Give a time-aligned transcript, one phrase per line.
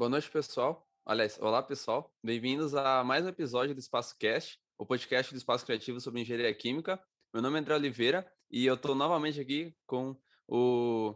[0.00, 0.88] Boa noite, pessoal.
[1.04, 2.10] Aliás, olá, pessoal.
[2.24, 6.54] Bem-vindos a mais um episódio do Espaço Cast, o podcast do Espaço Criativo sobre Engenharia
[6.54, 6.98] Química.
[7.34, 10.16] Meu nome é André Oliveira e eu estou novamente aqui com
[10.48, 11.14] o.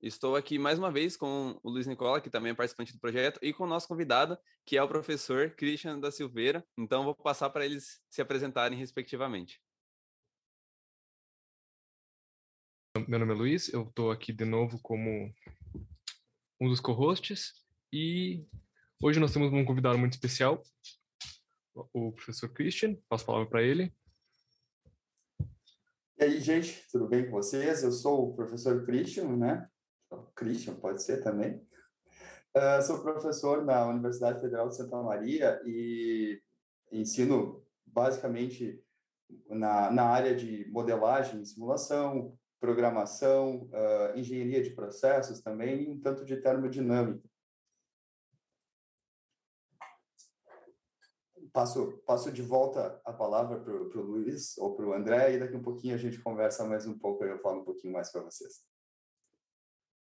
[0.00, 3.38] Estou aqui mais uma vez com o Luiz Nicola, que também é participante do projeto,
[3.42, 6.66] e com o nosso convidado, que é o professor Christian da Silveira.
[6.78, 9.60] Então, vou passar para eles se apresentarem respectivamente.
[13.08, 15.32] Meu nome é Luiz, eu estou aqui de novo como
[16.60, 17.54] um dos co-hosts
[17.90, 18.46] e
[19.02, 20.62] hoje nós temos um convidado muito especial,
[21.74, 22.94] o professor Christian.
[23.08, 23.94] Passo a palavra para ele.
[26.18, 27.82] E aí, gente, tudo bem com vocês?
[27.82, 29.66] Eu sou o professor Christian, né?
[30.36, 31.66] Christian pode ser também.
[32.54, 36.42] Uh, sou professor na Universidade Federal de Santa Maria e
[36.92, 38.84] ensino basicamente
[39.48, 46.00] na, na área de modelagem e simulação, programação, uh, engenharia de processos também, e um
[46.00, 47.28] tanto de termodinâmica.
[51.52, 55.56] Passo, passo de volta a palavra para o Luiz ou para o André, e daqui
[55.56, 58.64] um pouquinho a gente conversa mais um pouco, eu falo um pouquinho mais para vocês.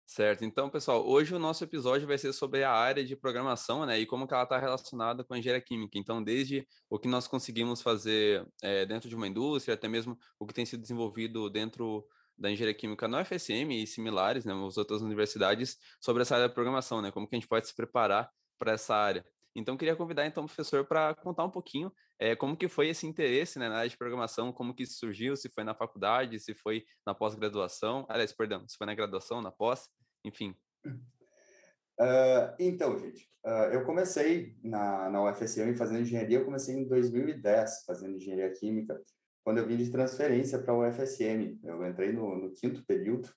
[0.06, 0.44] Certo.
[0.44, 4.06] Então, pessoal, hoje o nosso episódio vai ser sobre a área de programação, né, e
[4.06, 5.98] como que ela está relacionada com a engenharia química.
[5.98, 10.46] Então, desde o que nós conseguimos fazer é, dentro de uma indústria, até mesmo o
[10.46, 12.06] que tem sido desenvolvido dentro
[12.42, 16.56] da engenharia química no FSM e similares, né, nas outras universidades, sobre essa área de
[16.56, 19.23] programação, né, como que a gente pode se preparar para essa área.
[19.56, 23.06] Então, queria convidar então o professor para contar um pouquinho é, como que foi esse
[23.06, 26.56] interesse né, na área de programação, como que isso surgiu, se foi na faculdade, se
[26.56, 29.88] foi na pós-graduação, aliás, perdão, se foi na graduação, na pós,
[30.23, 30.55] enfim.
[30.86, 37.83] Uh, então, gente, uh, eu comecei na, na UFSM fazendo engenharia, eu comecei em 2010
[37.86, 38.99] fazendo engenharia química,
[39.44, 41.60] quando eu vim de transferência para o UFSM.
[41.64, 43.30] Eu entrei no, no quinto período.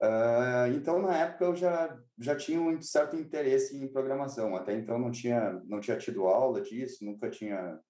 [0.00, 4.54] Uh, então, na época, eu já, já tinha um certo interesse em programação.
[4.54, 7.80] Até então, não tinha, não tinha tido aula disso, nunca tinha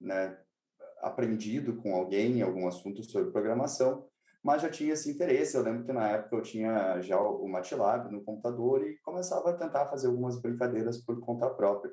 [0.00, 0.36] né,
[1.00, 4.08] aprendido com alguém algum assunto sobre programação,
[4.42, 5.56] mas já tinha esse interesse.
[5.56, 9.56] Eu lembro que, na época, eu tinha já o MATLAB no computador e começava a
[9.56, 11.92] tentar fazer algumas brincadeiras por conta própria.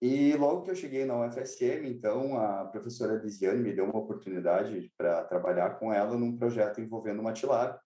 [0.00, 4.92] E logo que eu cheguei na UFSM, então, a professora Lisiane me deu uma oportunidade
[4.96, 7.78] para trabalhar com ela num projeto envolvendo o MATLAB.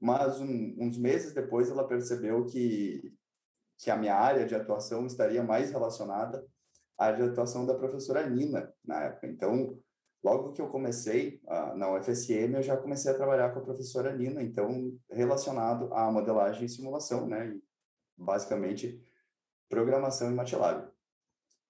[0.00, 3.12] Mas um, uns meses depois ela percebeu que,
[3.78, 6.46] que a minha área de atuação estaria mais relacionada
[6.96, 9.26] à área de atuação da professora Nina, na época.
[9.26, 9.76] Então,
[10.22, 14.14] logo que eu comecei uh, na UFSM, eu já comecei a trabalhar com a professora
[14.16, 17.48] Nina, então, relacionado à modelagem e simulação, né?
[17.48, 17.62] E,
[18.16, 19.04] basicamente,
[19.68, 20.91] programação em MATLAB.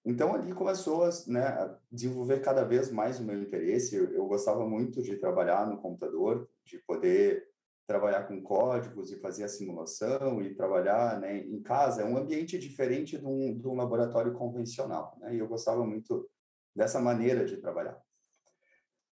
[0.05, 3.95] Então ali começou né, a desenvolver cada vez mais o meu interesse.
[3.95, 7.49] Eu, eu, gostava muito de trabalhar no computador, de poder
[7.87, 12.03] trabalhar com códigos e fazer a simulação e trabalhar né, em casa.
[12.03, 15.17] É um ambiente diferente de um, de um laboratório convencional.
[15.21, 16.29] Né, e eu gostava muito
[16.75, 18.01] dessa maneira de trabalhar.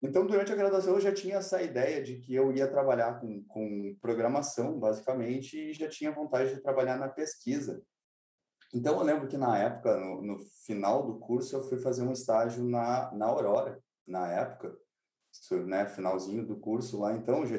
[0.00, 3.42] Então, durante a graduação, eu já tinha essa ideia de que eu ia trabalhar com,
[3.44, 7.82] com programação, basicamente, e já tinha vontade de trabalhar na pesquisa.
[8.74, 12.12] Então, eu lembro que na época, no, no, final do curso, eu fui fazer um
[12.12, 14.76] estágio na, na Aurora, na época,
[15.66, 17.14] né, finalzinho do curso lá.
[17.14, 17.58] Então, já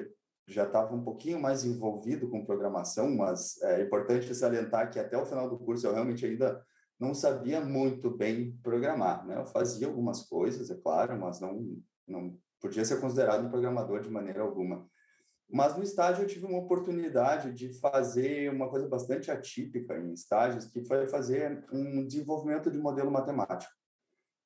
[0.50, 5.26] já estava um pouquinho mais envolvido com programação, mas é importante salientar que até o
[5.26, 6.66] final do curso eu realmente ainda
[7.00, 9.38] não sabia muito bem programar, né?
[9.38, 11.78] Eu fazia algumas coisas, é claro, mas não
[12.08, 14.90] não podia ser considerado um programador de maneira alguma.
[15.52, 20.68] Mas no estágio eu tive uma oportunidade de fazer uma coisa bastante atípica em estágios,
[20.68, 23.74] que foi fazer um desenvolvimento de modelo matemático.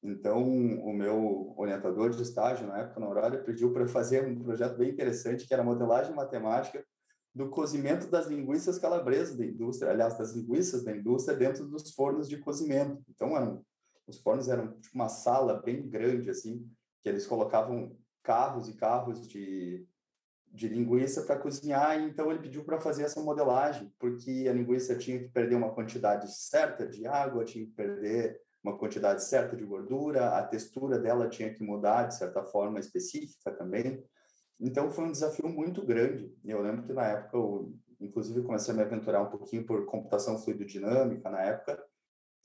[0.02, 4.78] Então, o meu orientador de estágio, na época, na Aurora, pediu para fazer um projeto
[4.78, 6.86] bem interessante, que era modelagem matemática
[7.36, 12.30] do cozimento das linguiças calabresas da indústria, aliás, das linguiças da indústria dentro dos fornos
[12.30, 13.02] de cozimento.
[13.10, 13.66] Então, eram,
[14.08, 16.70] os fornos eram tipo uma sala bem grande, assim,
[17.02, 19.86] que eles colocavam carros e carros de
[20.54, 25.18] de linguiça para cozinhar, então ele pediu para fazer essa modelagem, porque a linguiça tinha
[25.18, 30.38] que perder uma quantidade certa de água, tinha que perder uma quantidade certa de gordura,
[30.38, 34.06] a textura dela tinha que mudar de certa forma específica também.
[34.60, 36.32] Então foi um desafio muito grande.
[36.46, 40.38] Eu lembro que na época eu, inclusive, comecei a me aventurar um pouquinho por computação
[40.38, 41.84] fluidodinâmica na época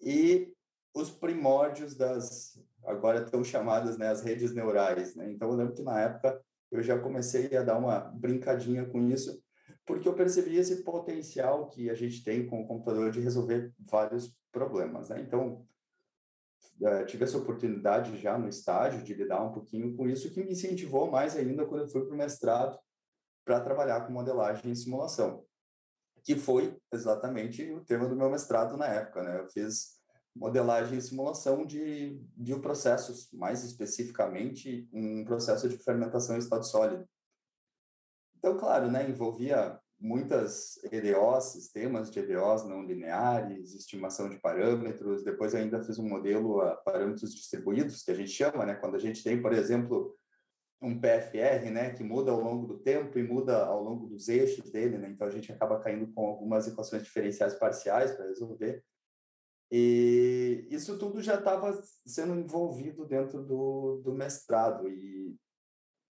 [0.00, 0.52] e
[0.94, 5.14] os primórdios das agora tão chamadas né, as redes neurais.
[5.14, 5.30] Né?
[5.30, 9.42] Então eu lembro que na época eu já comecei a dar uma brincadinha com isso,
[9.86, 14.36] porque eu percebi esse potencial que a gente tem com o computador de resolver vários
[14.52, 15.20] problemas, né?
[15.20, 15.66] Então,
[16.82, 20.52] eh, tive essa oportunidade já no estágio de lidar um pouquinho com isso, que me
[20.52, 22.78] incentivou mais ainda quando eu fui para o mestrado,
[23.44, 25.44] para trabalhar com modelagem e simulação,
[26.22, 29.22] que foi exatamente o tema do meu mestrado na época.
[29.22, 29.40] Né?
[29.40, 29.97] Eu fiz
[30.38, 37.06] modelagem e simulação de bioprocessos, mais especificamente um processo de fermentação em estado sólido.
[38.36, 45.24] Então, claro, né, envolvia muitas EDOs, sistemas de EDOs não lineares, estimação de parâmetros.
[45.24, 49.00] Depois ainda fiz um modelo a parâmetros distribuídos, que a gente chama, né, quando a
[49.00, 50.16] gente tem, por exemplo,
[50.80, 54.70] um PFR, né, que muda ao longo do tempo e muda ao longo dos eixos
[54.70, 55.08] dele, né?
[55.10, 58.84] Então a gente acaba caindo com algumas equações diferenciais parciais para resolver.
[59.70, 65.36] E isso tudo já estava sendo envolvido dentro do, do mestrado e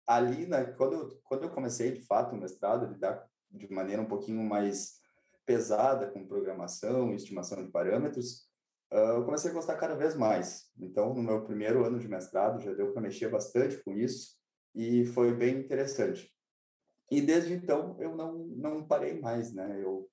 [0.06, 4.06] ali, né, quando eu, quando eu comecei de fato o mestrado, lidar de maneira um
[4.06, 5.00] pouquinho mais
[5.44, 8.48] pesada com programação estimação de parâmetros,
[8.92, 10.70] uh, eu comecei a gostar cada vez mais.
[10.78, 14.36] Então, no meu primeiro ano de mestrado, já deu para mexer bastante com isso
[14.74, 16.32] e foi bem interessante.
[17.10, 19.80] E desde então, eu não, não parei mais, né?
[19.82, 20.08] Eu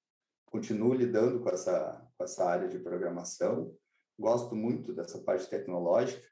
[0.45, 3.73] continuo lidando com essa, com essa área de programação,
[4.17, 6.27] gosto muito dessa parte tecnológica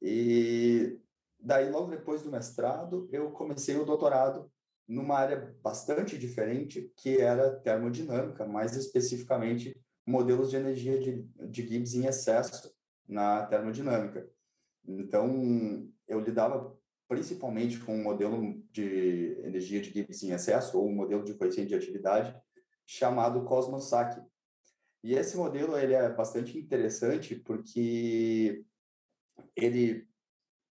[0.00, 0.98] e
[1.38, 4.50] daí logo depois do mestrado eu comecei o doutorado
[4.88, 11.94] numa área bastante diferente, que era termodinâmica, mais especificamente modelos de energia de, de Gibbs
[11.94, 12.74] em excesso
[13.06, 14.28] na termodinâmica.
[14.84, 16.76] Então, eu lidava
[17.08, 21.68] principalmente com um modelo de energia de Gibbs em excesso, ou um modelo de coeficiente
[21.68, 22.34] de atividade,
[22.86, 24.20] chamado Cosmos-SAC.
[25.02, 28.64] E esse modelo ele é bastante interessante porque
[29.56, 30.06] ele,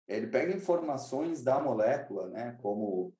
[0.07, 3.13] ele pega informações da molécula, né, como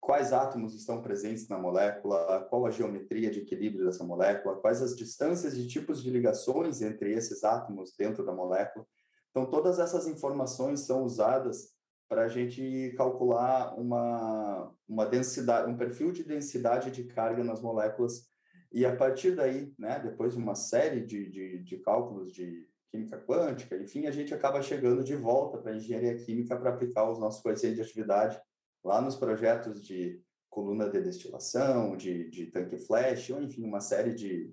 [0.00, 4.94] quais átomos estão presentes na molécula, qual a geometria de equilíbrio dessa molécula, quais as
[4.94, 8.86] distâncias e tipos de ligações entre esses átomos dentro da molécula.
[9.30, 11.74] Então, todas essas informações são usadas
[12.08, 18.28] para a gente calcular uma, uma densidade, um perfil de densidade de carga nas moléculas.
[18.74, 23.16] E a partir daí, né, depois de uma série de, de, de cálculos de química
[23.20, 27.20] quântica, enfim, a gente acaba chegando de volta para a engenharia química para aplicar os
[27.20, 28.42] nossos coeficientes de atividade
[28.82, 34.12] lá nos projetos de coluna de destilação, de, de tanque flash, ou enfim, uma série
[34.12, 34.52] de,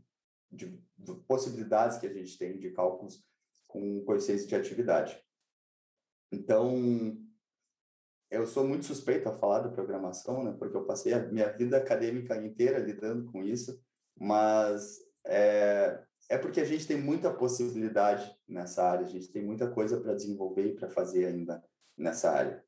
[0.52, 3.26] de, de possibilidades que a gente tem de cálculos
[3.68, 5.20] com coeficientes de atividade.
[6.32, 7.18] Então,
[8.30, 11.78] eu sou muito suspeito a falar de programação, né, porque eu passei a minha vida
[11.78, 13.82] acadêmica inteira lidando com isso,
[14.22, 19.68] mas é, é porque a gente tem muita possibilidade nessa área, a gente tem muita
[19.72, 21.64] coisa para desenvolver e para fazer ainda
[21.98, 22.64] nessa área.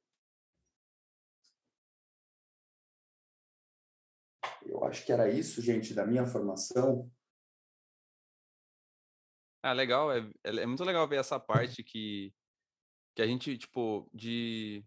[4.65, 7.11] Eu acho que era isso, gente, da minha formação.
[9.61, 10.11] Ah, legal.
[10.11, 12.33] É, é muito legal ver essa parte que,
[13.15, 14.83] que a gente, tipo, de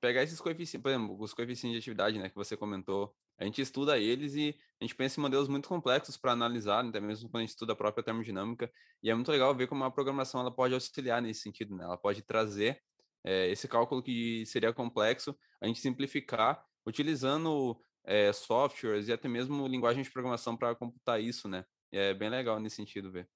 [0.00, 3.60] pegar esses coeficientes, por exemplo, os coeficientes de atividade, né, que você comentou, a gente
[3.60, 7.42] estuda eles e a gente pensa em modelos muito complexos para analisar, até mesmo quando
[7.42, 8.70] a gente estuda a própria termodinâmica,
[9.02, 11.84] e é muito legal ver como a programação ela pode auxiliar nesse sentido, né?
[11.84, 12.80] Ela pode trazer
[13.24, 19.66] é, esse cálculo que seria complexo, a gente simplificar utilizando é, softwares e até mesmo
[19.66, 21.64] linguagem de programação para computar isso, né?
[21.92, 23.28] E é bem legal nesse sentido ver.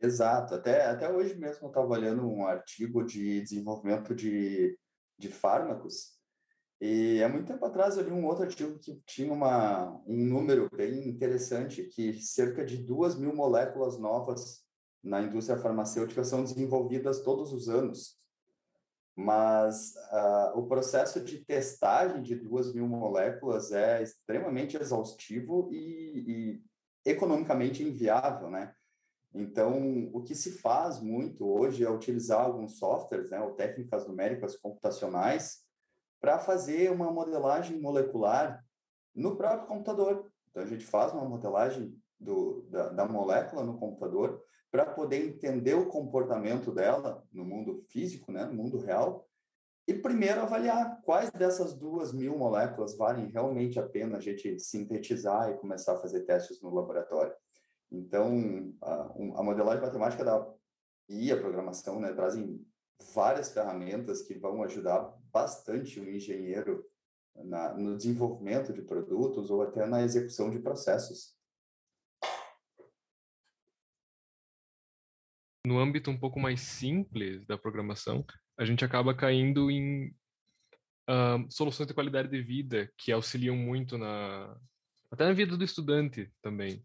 [0.00, 0.54] Exato.
[0.54, 4.78] Até, até hoje mesmo eu estava olhando um artigo de desenvolvimento de,
[5.18, 6.13] de fármacos
[6.84, 10.68] e há muito tempo atrás eu li um outro artigo que tinha uma, um número
[10.74, 14.62] bem interessante, que cerca de duas mil moléculas novas
[15.02, 18.18] na indústria farmacêutica são desenvolvidas todos os anos
[19.16, 26.62] mas uh, o processo de testagem de duas mil moléculas é extremamente exaustivo e, e,
[27.04, 28.74] economicamente inviável, né?
[29.32, 34.56] Então, o que se faz muito hoje é utilizar alguns softwares, né, ou técnicas numéricas
[34.56, 35.63] computacionais,
[36.24, 38.64] para fazer uma modelagem molecular
[39.14, 40.32] no próprio computador.
[40.48, 45.74] Então, a gente faz uma modelagem do, da, da molécula no computador para poder entender
[45.74, 49.28] o comportamento dela no mundo físico, né, no mundo real,
[49.86, 55.50] e primeiro avaliar quais dessas duas mil moléculas valem realmente a pena a gente sintetizar
[55.50, 57.34] e começar a fazer testes no laboratório.
[57.92, 58.94] Então, a,
[59.40, 60.50] a modelagem matemática da,
[61.06, 62.66] e a programação né, trazem
[63.14, 66.88] várias ferramentas que vão ajudar bastante o engenheiro
[67.34, 71.34] na, no desenvolvimento de produtos ou até na execução de processos.
[75.66, 78.24] no âmbito um pouco mais simples da programação,
[78.58, 80.08] a gente acaba caindo em
[81.08, 84.54] uh, soluções de qualidade de vida que auxiliam muito na
[85.10, 86.84] até na vida do estudante também.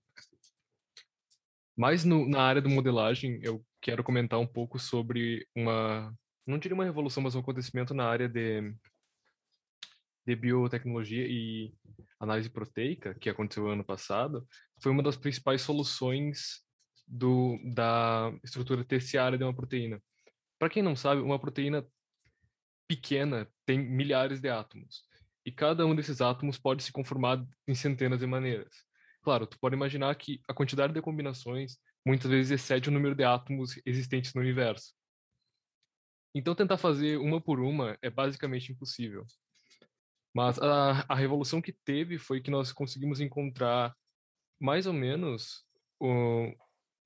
[1.75, 6.13] Mas no, na área do modelagem, eu quero comentar um pouco sobre uma,
[6.49, 8.73] não diria uma revolução, mas um acontecimento na área de,
[10.25, 11.73] de biotecnologia e
[12.19, 14.47] análise proteica, que aconteceu ano passado,
[14.81, 16.61] foi uma das principais soluções
[17.07, 20.01] do, da estrutura terciária de uma proteína.
[20.57, 21.85] Para quem não sabe, uma proteína
[22.87, 25.03] pequena tem milhares de átomos.
[25.45, 28.85] E cada um desses átomos pode se conformar em centenas de maneiras.
[29.21, 33.23] Claro, tu pode imaginar que a quantidade de combinações muitas vezes excede o número de
[33.23, 34.98] átomos existentes no universo.
[36.33, 39.25] Então, tentar fazer uma por uma é basicamente impossível.
[40.33, 43.95] Mas a, a revolução que teve foi que nós conseguimos encontrar
[44.59, 45.65] mais ou menos
[45.99, 46.53] um,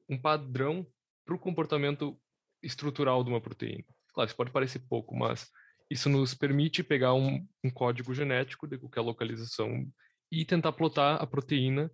[0.10, 0.86] um padrão
[1.26, 2.20] para o comportamento
[2.62, 3.86] estrutural de uma proteína.
[4.14, 5.50] Claro, isso pode parecer pouco, mas
[5.90, 9.86] isso nos permite pegar um, um código genético de qualquer localização
[10.32, 11.92] e tentar plotar a proteína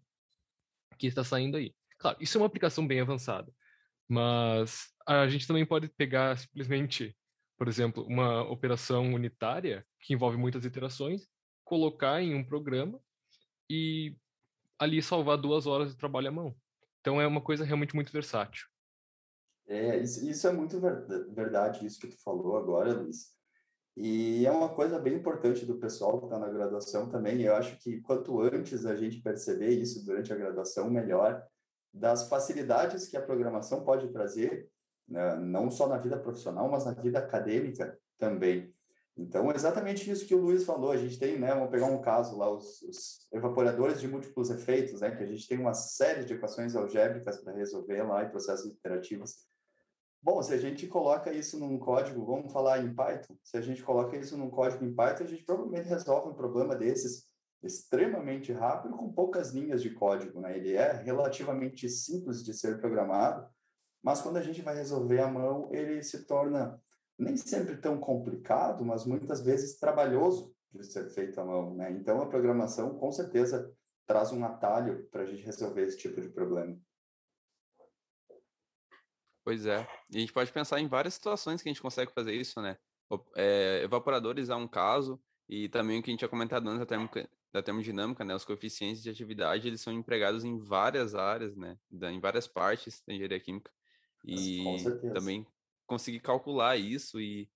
[0.97, 1.75] que está saindo aí.
[1.97, 3.51] Claro, isso é uma aplicação bem avançada,
[4.07, 7.15] mas a gente também pode pegar simplesmente,
[7.59, 11.27] por exemplo, uma operação unitária que envolve muitas iterações,
[11.65, 12.99] colocar em um programa
[13.69, 14.15] e
[14.79, 16.55] ali salvar duas horas de trabalho à mão.
[17.01, 18.65] Então é uma coisa realmente muito versátil.
[19.67, 23.37] É, isso, isso é muito verdade, isso que tu falou agora, Luiz.
[23.97, 27.41] E é uma coisa bem importante do pessoal que está na graduação também.
[27.41, 31.45] Eu acho que quanto antes a gente perceber isso durante a graduação, melhor.
[31.93, 34.69] Das facilidades que a programação pode trazer?
[35.09, 38.73] Não só na vida profissional, mas na vida acadêmica também.
[39.17, 40.91] Então, exatamente isso que o Luiz falou.
[40.91, 45.01] A gente tem, né, vamos pegar um caso lá, os, os evaporadores de múltiplos efeitos,
[45.01, 48.71] né, que a gente tem uma série de equações algébricas para resolver lá em processos
[48.71, 49.47] iterativos.
[50.21, 53.83] Bom, se a gente coloca isso num código, vamos falar em Python, se a gente
[53.83, 57.29] coloca isso num código em Python, a gente provavelmente resolve um problema desses
[57.61, 60.57] extremamente rápido com poucas linhas de código, né?
[60.57, 63.45] Ele é relativamente simples de ser programado,
[64.03, 66.81] mas quando a gente vai resolver à mão, ele se torna
[67.17, 71.91] nem sempre tão complicado, mas muitas vezes trabalhoso de ser feito à mão, né?
[71.91, 73.73] Então a programação com certeza
[74.07, 76.79] traz um atalho para a gente resolver esse tipo de problema.
[79.43, 79.87] Pois é.
[80.09, 82.77] E a gente pode pensar em várias situações que a gente consegue fazer isso, né?
[83.35, 86.85] É, evaporadores é um caso, e também o que a gente tinha comentado antes da,
[86.85, 88.35] termodinâmica, da termodinâmica, né?
[88.35, 91.77] Os coeficientes de atividade, eles são empregados em várias áreas, né?
[91.91, 93.71] em várias partes da engenharia química.
[94.23, 94.63] E
[95.13, 95.45] também
[95.87, 97.49] conseguir calcular isso e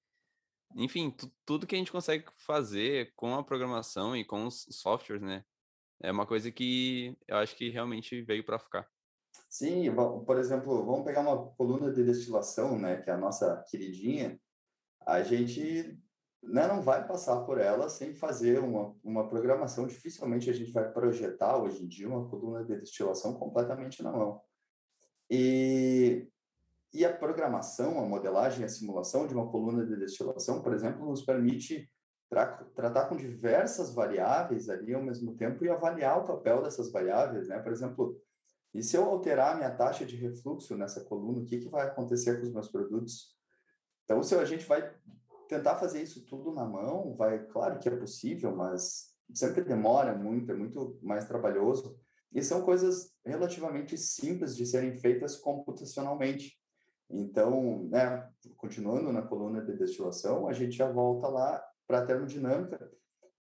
[0.75, 1.15] enfim,
[1.45, 5.45] tudo que a gente consegue fazer com a programação e com os softwares, né?
[6.01, 8.87] É uma coisa que eu acho que realmente veio para ficar.
[9.49, 9.85] Sim,
[10.25, 14.39] por exemplo, vamos pegar uma coluna de destilação, né, que é a nossa queridinha,
[15.05, 15.97] a gente
[16.41, 19.87] né, não vai passar por ela sem fazer uma, uma programação.
[19.87, 24.41] Dificilmente a gente vai projetar hoje em dia uma coluna de destilação completamente na mão.
[25.29, 26.27] E,
[26.93, 31.23] e a programação, a modelagem, a simulação de uma coluna de destilação, por exemplo, nos
[31.23, 31.89] permite
[32.29, 32.45] tra
[32.75, 37.59] tratar com diversas variáveis ali ao mesmo tempo e avaliar o papel dessas variáveis, né?
[37.59, 38.21] Por exemplo,
[38.73, 42.39] e se eu alterar minha taxa de refluxo nessa coluna, o que, que vai acontecer
[42.39, 43.35] com os meus produtos?
[44.03, 44.93] Então, se a gente vai
[45.47, 50.51] tentar fazer isso tudo na mão, vai, claro que é possível, mas sempre demora muito,
[50.51, 51.99] é muito mais trabalhoso.
[52.33, 56.57] E são coisas relativamente simples de serem feitas computacionalmente.
[57.15, 58.27] Então, né,
[58.57, 62.91] continuando na coluna de destilação, a gente já volta lá para a termodinâmica,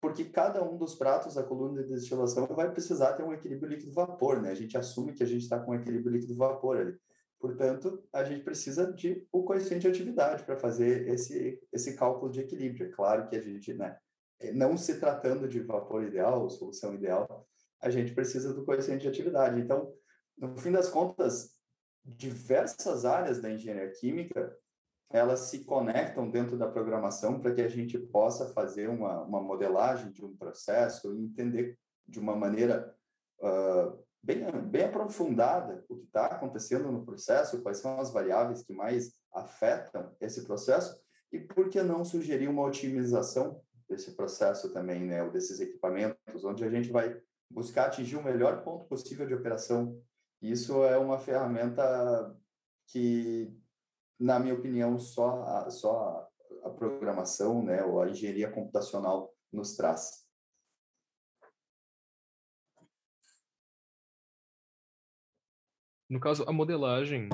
[0.01, 4.43] porque cada um dos pratos da coluna de destilação vai precisar ter um equilíbrio líquido-vapor,
[4.43, 4.51] né?
[4.51, 6.97] A gente assume que a gente está com um equilíbrio líquido-vapor ali.
[7.39, 12.41] Portanto, a gente precisa de o coeficiente de atividade para fazer esse, esse cálculo de
[12.41, 12.87] equilíbrio.
[12.87, 13.97] É claro que a gente, né,
[14.55, 17.47] não se tratando de vapor ideal, solução ideal,
[17.81, 19.61] a gente precisa do coeficiente de atividade.
[19.61, 19.93] Então,
[20.37, 21.60] no fim das contas,
[22.05, 24.57] diversas áreas da engenharia química
[25.13, 30.13] elas se conectam dentro da programação para que a gente possa fazer uma, uma modelagem
[30.13, 31.77] de um processo e entender
[32.07, 32.95] de uma maneira
[33.41, 38.73] uh, bem, bem aprofundada o que está acontecendo no processo, quais são as variáveis que
[38.73, 40.97] mais afetam esse processo
[41.33, 46.65] e por que não sugerir uma otimização desse processo também, né, ou desses equipamentos, onde
[46.65, 50.01] a gente vai buscar atingir o melhor ponto possível de operação.
[50.41, 52.37] Isso é uma ferramenta
[52.87, 53.61] que
[54.21, 56.29] na minha opinião, só a, só
[56.63, 60.29] a programação, né, ou a engenharia computacional nos traz.
[66.09, 67.31] No caso, a modelagem,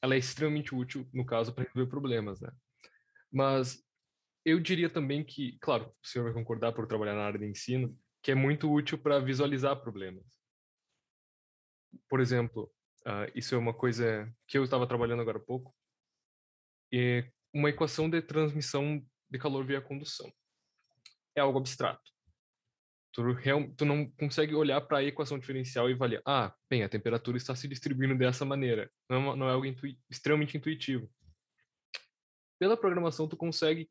[0.00, 2.52] ela é extremamente útil, no caso, para resolver problemas, né?
[3.32, 3.82] Mas
[4.44, 7.98] eu diria também que, claro, o senhor vai concordar por trabalhar na área de ensino,
[8.22, 10.24] que é muito útil para visualizar problemas.
[12.08, 12.70] Por exemplo,
[13.06, 15.74] uh, isso é uma coisa que eu estava trabalhando agora há pouco,
[16.92, 20.32] é uma equação de transmissão de calor via condução.
[21.34, 22.10] É algo abstrato.
[23.12, 26.88] Tu, real, tu não consegue olhar para a equação diferencial e avaliar, ah, bem, a
[26.88, 28.90] temperatura está se distribuindo dessa maneira.
[29.08, 29.66] Não, é não é algo
[30.08, 31.10] extremamente intuitivo.
[32.58, 33.90] Pela programação, tu consegue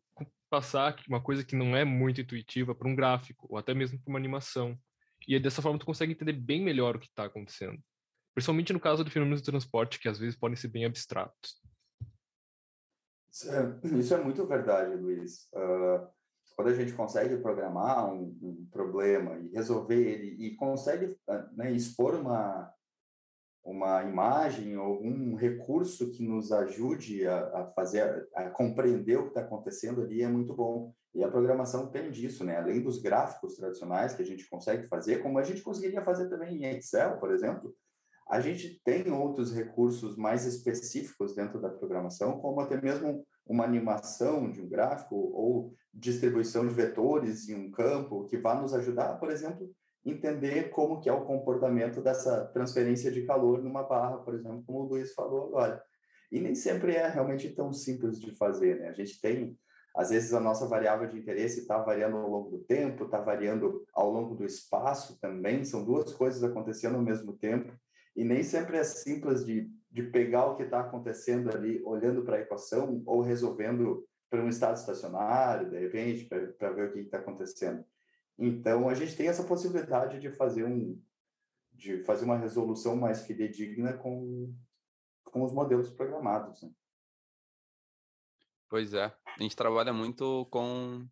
[0.49, 4.09] passar uma coisa que não é muito intuitiva para um gráfico, ou até mesmo para
[4.09, 4.79] uma animação.
[5.29, 7.79] E dessa forma tu consegue entender bem melhor o que está acontecendo.
[8.33, 11.61] Principalmente no caso de fenômenos de transporte, que às vezes podem ser bem abstratos.
[13.31, 15.47] Isso é, é muito verdade, Luiz.
[15.53, 16.07] Uh,
[16.55, 21.71] quando a gente consegue programar um, um, problema e resolver ele e consegue ah, né,
[21.73, 22.73] expor uma,
[23.63, 29.41] uma imagem algum recurso que nos ajude a, a fazer, a compreender o que está
[29.41, 30.93] acontecendo ali é muito bom.
[31.13, 32.57] E a programação tem disso, né?
[32.57, 36.57] Além dos gráficos tradicionais que a gente consegue fazer, como a gente conseguiria fazer também
[36.57, 37.75] em Excel, por exemplo,
[38.29, 44.51] a gente tem outros recursos mais específicos dentro da programação, como até mesmo uma animação
[44.51, 49.31] de um gráfico ou distribuição de vetores em um campo que vai nos ajudar, por
[49.31, 49.71] exemplo,
[50.05, 54.79] entender como que é o comportamento dessa transferência de calor numa barra, por exemplo, como
[54.79, 55.83] o Luiz falou agora.
[56.31, 58.89] E nem sempre é realmente tão simples de fazer, né?
[58.89, 59.57] A gente tem,
[59.95, 63.83] às vezes, a nossa variável de interesse está variando ao longo do tempo, está variando
[63.93, 67.73] ao longo do espaço também, são duas coisas acontecendo ao mesmo tempo,
[68.15, 72.37] e nem sempre é simples de, de pegar o que está acontecendo ali, olhando para
[72.37, 77.17] a equação ou resolvendo para um estado estacionário, de repente, para ver o que está
[77.17, 77.83] acontecendo.
[78.39, 80.99] Então, a gente tem essa possibilidade de fazer um
[81.73, 84.53] de fazer uma resolução mais fidedigna com,
[85.23, 86.61] com os modelos programados.
[86.61, 86.69] Né?
[88.67, 91.07] Pois é, a gente trabalha muito com,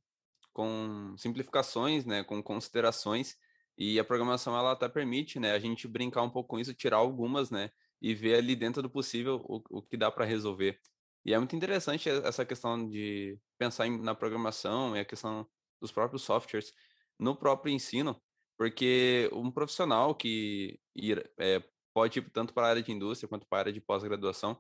[0.52, 3.38] com simplificações, né, com considerações
[3.78, 6.98] e a programação ela até permite, né, a gente brincar um pouco com isso, tirar
[6.98, 10.80] algumas, né, e ver ali dentro do possível o, o que dá para resolver.
[11.24, 15.48] E é muito interessante essa questão de pensar em, na programação e a questão
[15.80, 16.74] dos próprios softwares
[17.20, 18.22] no próprio ensino,
[18.58, 23.48] porque um profissional que ir, é, pode ir tanto para a área de indústria quanto
[23.48, 24.60] para a área de pós-graduação,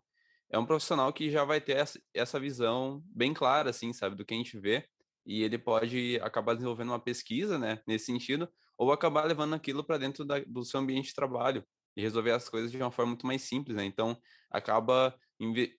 [0.49, 4.25] é um profissional que já vai ter essa, essa visão bem clara, assim, sabe, do
[4.25, 4.87] que a gente vê,
[5.25, 9.97] e ele pode acabar desenvolvendo uma pesquisa, né, nesse sentido, ou acabar levando aquilo para
[9.97, 11.65] dentro da, do seu ambiente de trabalho
[11.95, 13.83] e resolver as coisas de uma forma muito mais simples, né?
[13.83, 14.15] Então,
[14.51, 15.13] acaba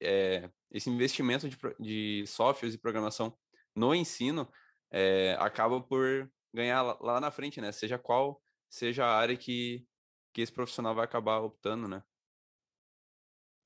[0.02, 3.32] é, esse investimento de, de softwares e programação
[3.74, 4.48] no ensino
[4.90, 7.72] é, acaba por ganhar lá na frente, né?
[7.72, 9.86] Seja qual seja a área que,
[10.32, 12.02] que esse profissional vai acabar optando, né?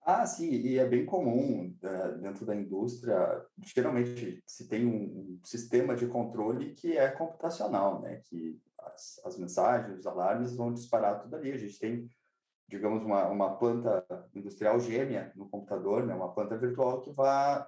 [0.04, 5.94] Ah, sim, e é bem comum uh, dentro da indústria, geralmente se tem um, sistema
[5.94, 8.20] de controle que é computacional, né?
[8.24, 11.52] Que as, as mensagens, os alarmes vão disparar tudo ali.
[11.52, 12.08] A gente tem,
[12.66, 16.14] digamos, uma, uma planta industrial gêmea no computador, né?
[16.14, 17.64] Uma planta virtual que vai,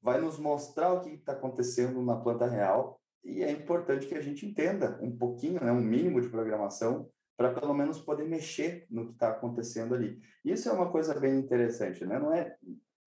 [0.00, 4.20] vai nos mostrar o que está acontecendo na planta real e é importante que a
[4.20, 5.70] gente entenda um pouquinho, né?
[5.70, 10.20] Um mínimo de programação para pelo menos poder mexer no que está acontecendo ali.
[10.44, 12.18] Isso é uma coisa bem interessante, né?
[12.18, 12.56] Não é,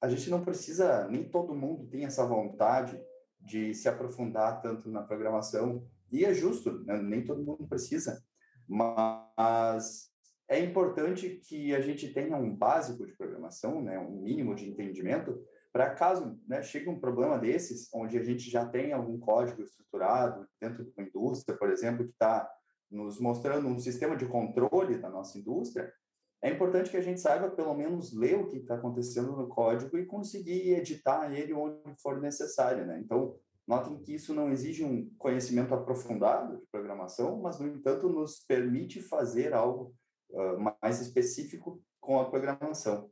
[0.02, 3.00] a gente não precisa, nem todo mundo tem essa vontade
[3.40, 7.02] de se aprofundar tanto na programação, e é justo, né?
[7.02, 8.24] nem todo mundo precisa,
[8.68, 10.10] mas
[10.48, 14.00] é importante que a gente tenha um básico de programação, né?
[14.00, 15.44] um mínimo de entendimento,
[15.76, 20.48] para caso né, chegue um problema desses, onde a gente já tem algum código estruturado
[20.58, 22.50] dentro de uma indústria, por exemplo, que está
[22.90, 25.92] nos mostrando um sistema de controle da nossa indústria,
[26.42, 29.98] é importante que a gente saiba pelo menos ler o que está acontecendo no código
[29.98, 32.98] e conseguir editar ele onde for necessário, né?
[33.04, 38.40] Então, notem que isso não exige um conhecimento aprofundado de programação, mas, no entanto, nos
[38.48, 39.94] permite fazer algo
[40.30, 43.12] uh, mais específico com a programação.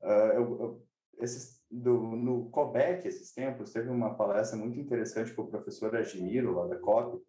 [0.00, 0.86] Uh, eu, eu,
[1.20, 6.54] esses, do, no COBEC, esses tempos, teve uma palestra muito interessante com o professor Agimiro,
[6.54, 7.22] lá da COP,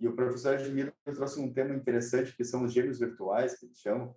[0.00, 3.78] e o professor Admiro trouxe um tema interessante, que são os gêmeos virtuais, que eles
[3.78, 4.14] chamam,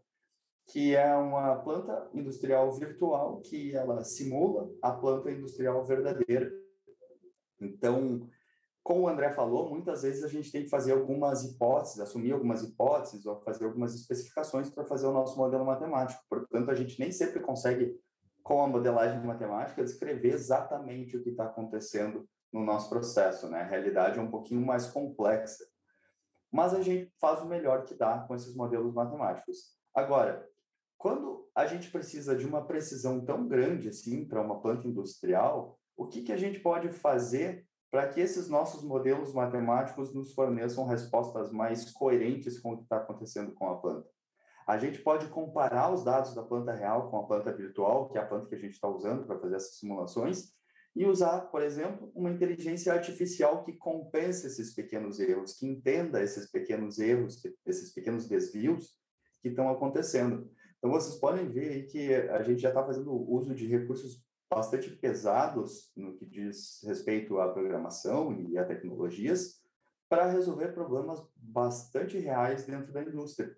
[0.67, 6.51] que é uma planta industrial virtual que ela simula a planta industrial verdadeira.
[7.59, 8.29] Então,
[8.83, 12.63] como o André falou, muitas vezes a gente tem que fazer algumas hipóteses, assumir algumas
[12.63, 16.23] hipóteses ou fazer algumas especificações para fazer o nosso modelo matemático.
[16.29, 17.95] Portanto, a gente nem sempre consegue,
[18.43, 23.49] com a modelagem matemática, descrever exatamente o que está acontecendo no nosso processo.
[23.49, 23.61] Né?
[23.61, 25.63] A realidade é um pouquinho mais complexa
[26.51, 29.73] mas a gente faz o melhor que dá com esses modelos matemáticos.
[29.95, 30.45] Agora,
[30.97, 36.07] quando a gente precisa de uma precisão tão grande assim para uma planta industrial, o
[36.07, 41.51] que, que a gente pode fazer para que esses nossos modelos matemáticos nos forneçam respostas
[41.51, 44.09] mais coerentes com o que está acontecendo com a planta?
[44.67, 48.21] A gente pode comparar os dados da planta real com a planta virtual, que é
[48.21, 50.53] a planta que a gente está usando para fazer essas simulações,
[50.95, 56.51] e usar, por exemplo, uma inteligência artificial que compense esses pequenos erros, que entenda esses
[56.51, 58.97] pequenos erros, esses pequenos desvios
[59.41, 60.51] que estão acontecendo.
[60.77, 64.21] Então, vocês podem ver que a gente já está fazendo uso de recursos
[64.53, 69.61] bastante pesados no que diz respeito à programação e a tecnologias
[70.09, 73.55] para resolver problemas bastante reais dentro da indústria.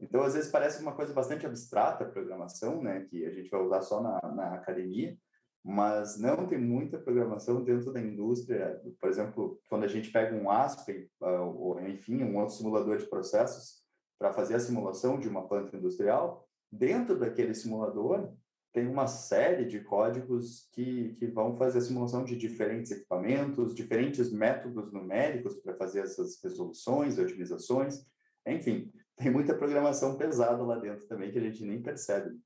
[0.00, 3.62] Então, às vezes parece uma coisa bastante abstrata a programação, né, que a gente vai
[3.62, 5.16] usar só na, na academia,
[5.64, 8.78] mas não tem muita programação dentro da indústria.
[9.00, 13.06] Por exemplo, quando a gente pega um Aspen, ah, ou enfim, um outro simulador de
[13.06, 13.82] processos
[14.18, 18.30] para fazer a simulação de uma planta industrial, dentro daquele simulador
[18.74, 24.32] tem uma série de códigos que, que vão fazer a simulação de diferentes equipamentos, diferentes
[24.32, 28.04] métodos numéricos para fazer essas resoluções, otimizações,
[28.46, 32.38] enfim, tem muita programação pesada lá dentro também que a gente nem percebe.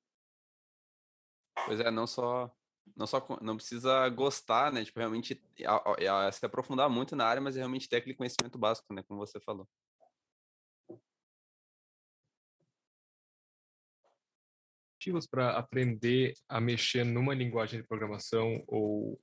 [1.67, 2.53] Pois é, não só
[2.97, 4.85] não só não precisa gostar, né?
[4.85, 8.59] Tipo, realmente a, a, a, se aprofundar muito na área, mas realmente ter aquele conhecimento
[8.59, 9.03] básico, né?
[9.03, 9.69] Como você falou.
[14.97, 19.21] Motivos para aprender a mexer numa linguagem de programação ou,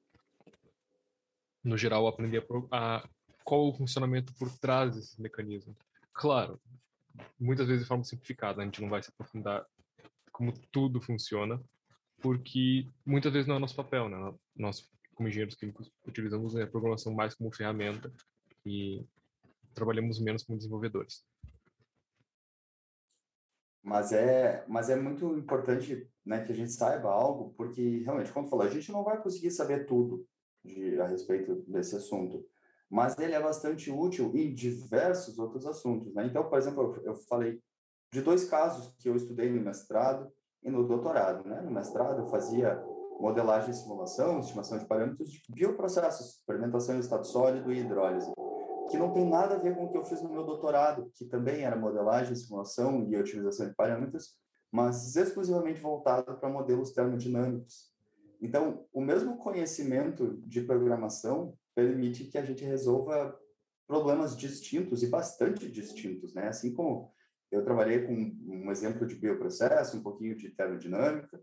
[1.64, 3.10] no geral, aprender a, a
[3.44, 5.76] qual o funcionamento por trás desses mecanismos.
[6.14, 6.60] Claro,
[7.40, 9.66] muitas vezes de forma simplificada, a gente não vai se aprofundar
[10.32, 11.62] como tudo funciona,
[12.22, 14.34] porque muitas vezes não é nosso papel, né?
[14.56, 18.12] Nós, como engenheiros químicos, utilizamos a programação mais como ferramenta
[18.66, 19.06] e
[19.74, 21.24] trabalhamos menos como desenvolvedores.
[23.84, 28.48] Mas é, mas é muito importante né, que a gente saiba algo, porque realmente, como
[28.48, 30.28] falou, a gente não vai conseguir saber tudo
[30.64, 32.44] de, a respeito desse assunto,
[32.90, 36.14] mas ele é bastante útil em diversos outros assuntos.
[36.14, 36.28] Né?
[36.28, 37.60] Então, por exemplo, eu, falei
[38.12, 40.32] de dois casos que eu estudei no mestrado
[40.64, 41.48] e no doutorado.
[41.48, 41.62] Né?
[41.62, 42.82] No mestrado, eu fazia
[43.20, 48.32] modelagem e simulação, estimação de parâmetros de bioprocessos, fermentação em estado sólido e hidrólise,
[48.90, 51.26] que não tem nada a ver com o que eu fiz no meu doutorado, que
[51.26, 54.36] também era modelagem, simulação e otimização de parâmetros,
[54.72, 57.94] mas exclusivamente voltado para modelos termodinâmicos.
[58.42, 63.38] Então, o mesmo conhecimento de programação permite que a gente resolva
[63.88, 66.48] problemas distintos e bastante distintos, né?
[66.48, 67.12] Assim como
[67.52, 71.38] eu trabalhei com um exemplo de bioprocesso, um pouquinho de termodinâmica.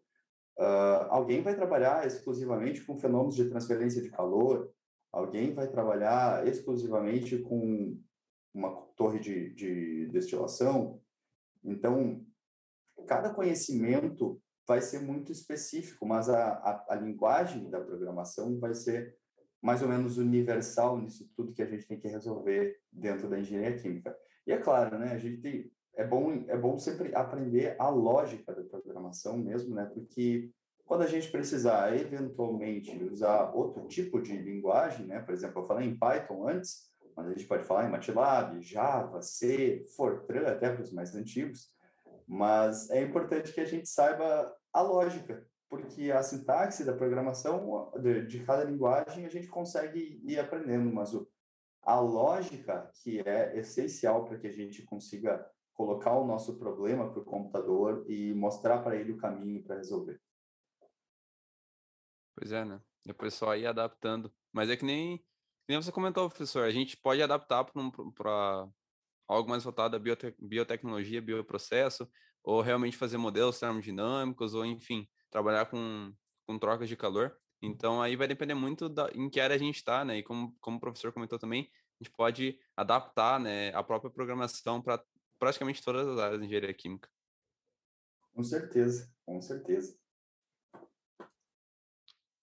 [0.58, 4.70] Uh, alguém vai trabalhar exclusivamente com fenômenos de transferência de calor,
[5.10, 7.98] alguém vai trabalhar exclusivamente com
[8.52, 11.00] uma torre de, de destilação.
[11.64, 12.24] Então,
[13.06, 19.16] cada conhecimento vai ser muito específico, mas a, a, a, linguagem da programação vai ser
[19.62, 23.78] mais ou menos universal nisso tudo que a gente tem que resolver dentro da engenharia
[23.78, 24.14] química.
[24.46, 28.52] E é claro, né, a gente tem, é bom, é bom sempre aprender a lógica
[28.52, 29.88] da programação mesmo, né?
[29.94, 30.50] Porque
[30.84, 35.20] quando a gente precisar eventualmente usar outro tipo de linguagem, né?
[35.20, 39.22] Por exemplo, eu falei em Python antes, mas a gente pode falar em MATLAB, Java,
[39.22, 41.70] C, Fortran, até para os mais antigos.
[42.26, 48.26] Mas é importante que a gente saiba a lógica, porque a sintaxe da programação de,
[48.26, 51.26] de cada linguagem a gente consegue ir aprendendo, mas o,
[51.80, 57.22] a lógica que é essencial para que a gente consiga colocar o nosso problema para
[57.22, 60.20] o computador e mostrar para ele o caminho para resolver.
[62.36, 62.78] Pois é, né?
[63.02, 64.30] Depois só ir adaptando.
[64.52, 65.24] Mas é que nem, que
[65.70, 68.68] nem você comentou, professor, a gente pode adaptar para
[69.26, 72.06] algo mais voltado à biote biotecnologia, bioprocesso,
[72.44, 76.14] ou realmente fazer modelos termodinâmicos, ou enfim, trabalhar com,
[76.46, 77.36] com trocas de calor.
[77.60, 80.18] Então aí vai depender muito da, em que área a gente está, né?
[80.18, 84.82] E como, como o professor comentou também, a gente pode adaptar né, a própria programação
[84.82, 85.02] para
[85.38, 87.08] praticamente todas as áreas de engenharia química.
[88.34, 89.96] Com certeza, com certeza.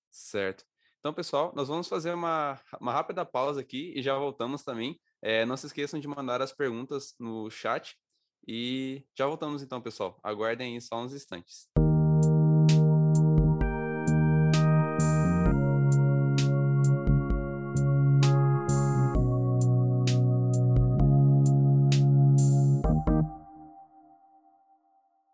[0.10, 0.66] Certo.
[1.00, 5.00] Então, pessoal, nós vamos fazer uma, uma rápida pausa aqui e já voltamos também.
[5.22, 7.98] É, não se esqueçam de mandar as perguntas no chat
[8.48, 10.20] e já voltamos então, pessoal.
[10.24, 11.70] Aguardem aí só uns instantes.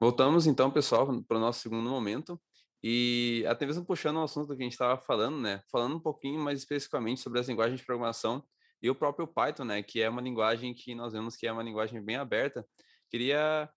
[0.06, 2.39] Voltamos então, pessoal, para o nosso segundo momento.
[2.84, 5.63] E até mesmo puxando o assunto que a gente estava falando, né?
[5.72, 8.46] Falando um pouquinho mais especificamente sobre as linguagens de programação
[8.84, 9.82] e o próprio Python, né?
[9.82, 12.63] Que é uma linguagem que nós vemos que é uma linguagem bem aberta.
[13.10, 13.68] Queria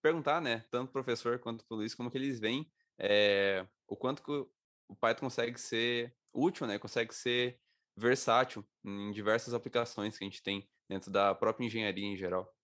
[0.00, 0.64] perguntar, né?
[0.70, 4.96] Tanto o professor quanto o Luiz, como que eles veem é, o quanto que o
[5.00, 6.78] Python consegue ser útil, né?
[6.78, 7.58] Consegue ser
[7.96, 12.55] versátil em diversas aplicações que a gente tem dentro da própria engenharia em geral.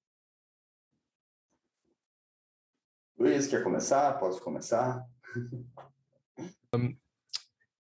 [3.22, 4.18] Luiz, quer começar?
[4.18, 5.06] Posso começar?
[6.74, 6.96] um,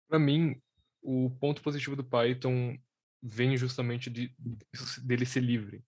[0.08, 0.62] Para mim,
[1.02, 2.78] o ponto positivo do Python
[3.20, 4.32] vem justamente de,
[5.04, 5.84] dele ser livre.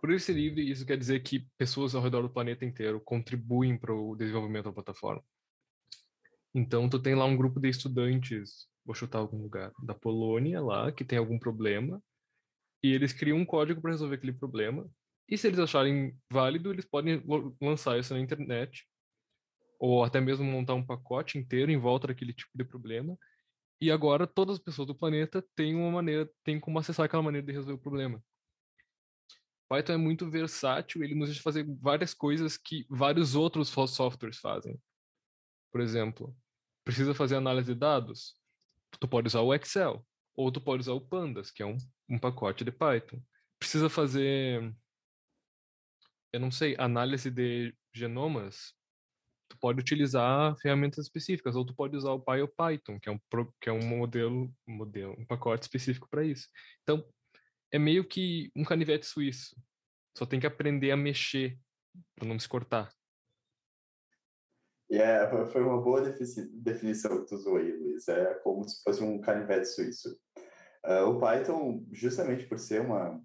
[0.00, 3.78] Por ele ser livre, isso quer dizer que pessoas ao redor do planeta inteiro contribuem
[3.78, 5.22] para o desenvolvimento da plataforma.
[6.52, 10.90] Então, tu tem lá um grupo de estudantes, vou chutar algum lugar, da Polônia lá,
[10.90, 12.02] que tem algum problema,
[12.82, 14.90] e eles criam um código para resolver aquele problema.
[15.28, 17.22] E se eles acharem válido, eles podem
[17.60, 18.86] lançar isso na internet,
[19.78, 23.18] ou até mesmo montar um pacote inteiro em volta daquele tipo de problema.
[23.80, 27.46] E agora todas as pessoas do planeta têm uma maneira, têm como acessar aquela maneira
[27.46, 28.22] de resolver o problema.
[29.68, 34.78] Python é muito versátil, ele nos deixa fazer várias coisas que vários outros softwares fazem.
[35.72, 36.36] Por exemplo,
[36.84, 38.36] precisa fazer análise de dados?
[39.00, 40.06] Tu pode usar o Excel,
[40.36, 43.20] ou tu pode usar o Pandas, que é um, um pacote de Python.
[43.58, 44.74] Precisa fazer,
[46.32, 48.74] eu não sei, análise de genomas?
[49.48, 53.20] Tu pode utilizar ferramentas específicas, ou tu pode usar o PyPython, que é um,
[53.60, 56.48] que é um modelo, modelo, um pacote específico para isso.
[56.82, 57.06] Então,
[57.70, 59.54] é meio que um canivete suíço.
[60.16, 61.58] Só tem que aprender a mexer
[62.14, 62.90] para não se cortar.
[64.90, 68.06] Yeah, é, foi uma boa definição que tu usou aí, Luiz.
[68.08, 70.18] É como se fosse um canivete suíço.
[70.84, 73.18] Uh, o Python, justamente por ser uma,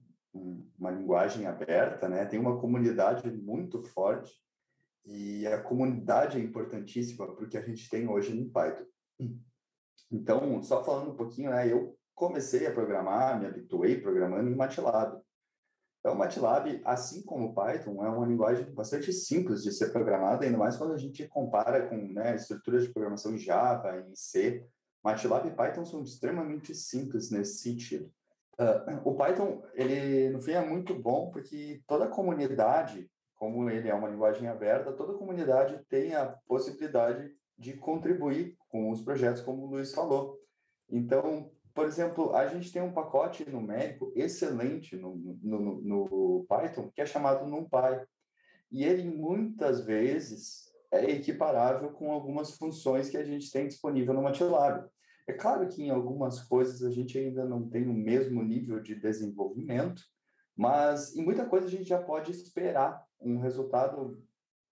[0.77, 4.31] uma linguagem aberta, né, tem uma comunidade muito forte
[5.05, 8.85] e a comunidade é importantíssima para o que a gente tem hoje no Python.
[10.11, 15.21] Então, só falando um pouquinho, né, eu comecei a programar, me habituei programando em MATLAB.
[15.99, 20.77] Então, MATLAB, assim como Python, é uma linguagem bastante simples de ser programada, ainda mais
[20.77, 24.65] quando a gente compara com né, estruturas de programação em Java, em C.
[25.03, 28.11] MATLAB e Python são extremamente simples nesse sentido.
[28.59, 33.93] Uh, o Python, ele, no fim, é muito bom porque toda comunidade, como ele é
[33.93, 39.69] uma linguagem aberta, toda comunidade tem a possibilidade de contribuir com os projetos, como o
[39.69, 40.39] Luiz falou.
[40.89, 47.01] Então, por exemplo, a gente tem um pacote numérico excelente no, no, no Python, que
[47.01, 48.03] é chamado NumPy.
[48.71, 54.23] E ele, muitas vezes, é equiparável com algumas funções que a gente tem disponível no
[54.23, 54.89] MATLAB.
[55.27, 58.95] É claro que em algumas coisas a gente ainda não tem o mesmo nível de
[58.95, 60.01] desenvolvimento,
[60.55, 64.23] mas em muita coisa a gente já pode esperar um resultado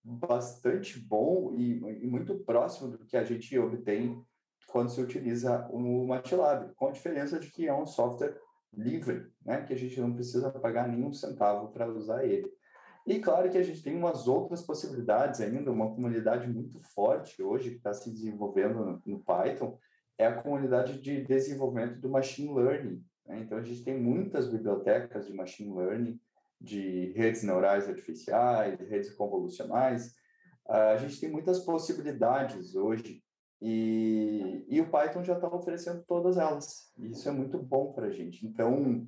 [0.02, 4.24] bastante bom e, e muito próximo do que a gente obtém
[4.68, 8.36] quando se utiliza o MATLAB, com a diferença de que é um software
[8.72, 12.50] livre, né, que a gente não precisa pagar nenhum centavo para usar ele.
[13.06, 17.70] E claro que a gente tem umas outras possibilidades ainda, uma comunidade muito forte hoje
[17.70, 19.78] que está se desenvolvendo no, no, Python,
[20.18, 23.04] é a comunidade de desenvolvimento do machine learning.
[23.26, 23.40] Né?
[23.40, 26.20] Então a gente tem muitas bibliotecas de machine learning,
[26.60, 30.14] de redes neurais artificiais, redes convolucionais.
[30.66, 33.22] Uh, a gente tem muitas possibilidades hoje
[33.60, 36.92] e, e o Python já está oferecendo todas elas.
[36.96, 38.46] E isso é muito bom para a gente.
[38.46, 39.06] Então,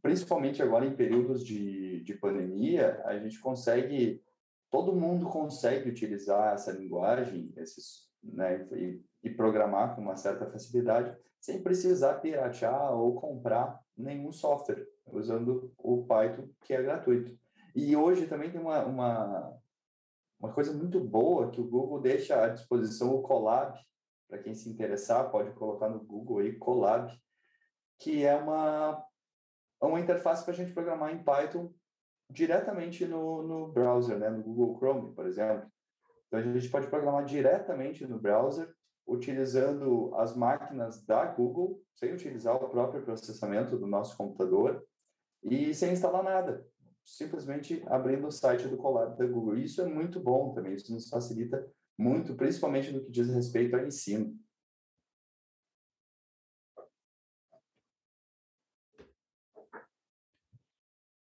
[0.00, 4.22] principalmente agora em períodos de, de pandemia, a gente consegue,
[4.70, 11.16] todo mundo consegue utilizar essa linguagem esses, né, e, e programar com uma certa facilidade,
[11.40, 17.36] sem precisar piratear ou comprar nenhum software, usando o Python, que é gratuito.
[17.74, 19.58] E hoje também tem uma, uma,
[20.38, 23.78] uma coisa muito boa que o Google deixa à disposição o Colab,
[24.28, 27.12] para quem se interessar, pode colocar no Google aí Colab,
[27.98, 29.04] que é uma,
[29.80, 31.72] uma interface para a gente programar em Python
[32.30, 34.30] diretamente no, no browser, né?
[34.30, 35.70] no Google Chrome, por exemplo.
[36.32, 38.72] Então a gente pode programar diretamente no browser,
[39.06, 44.82] utilizando as máquinas da Google, sem utilizar o próprio processamento do nosso computador
[45.42, 46.66] e sem instalar nada
[47.04, 49.58] simplesmente abrindo o site do Colab da Google.
[49.58, 53.84] Isso é muito bom também, isso nos facilita muito, principalmente no que diz respeito ao
[53.84, 54.38] ensino.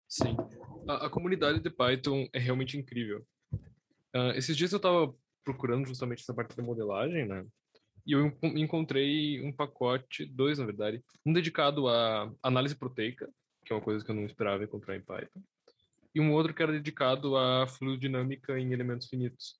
[0.07, 0.35] Sim,
[0.87, 3.25] a, a comunidade de Python é realmente incrível.
[4.15, 7.45] Uh, esses dias eu estava procurando justamente essa parte da modelagem, né?
[8.06, 13.30] E eu encontrei um pacote, dois na verdade, um dedicado à análise proteica,
[13.65, 15.41] que é uma coisa que eu não esperava encontrar em Python,
[16.13, 19.60] e um outro que era dedicado à fluidinâmica em elementos finitos.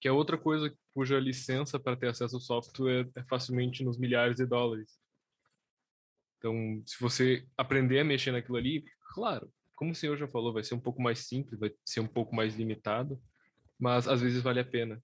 [0.00, 4.36] Que é outra coisa cuja licença para ter acesso ao software é facilmente nos milhares
[4.36, 4.96] de dólares.
[6.38, 10.62] Então, se você aprender a mexer naquilo ali, claro, como o senhor já falou, vai
[10.62, 13.20] ser um pouco mais simples, vai ser um pouco mais limitado,
[13.78, 15.02] mas às vezes vale a pena.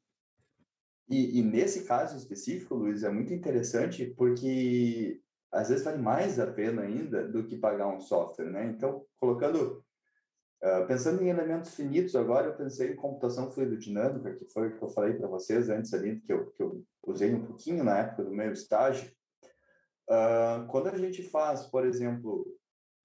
[1.09, 6.47] E, e, nesse caso específico, Luiz, é muito interessante porque às vezes vale mais a
[6.47, 8.67] pena ainda do que pagar um software, né?
[8.67, 9.85] Então, colocando,
[10.63, 14.85] uh, pensando em elementos finitos agora, eu pensei em computação fluidodinâmica, que foi o que
[14.85, 18.23] eu falei para vocês antes ali, que eu, que eu usei um pouquinho na época
[18.23, 19.11] do meu estágio.
[20.09, 22.47] Uh, quando a gente faz, por exemplo,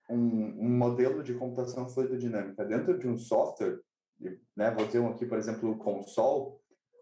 [0.09, 3.79] um, um modelo de computação fluidodinâmica dentro de um software,
[4.55, 6.55] né, vou ter um aqui, por exemplo, o Console,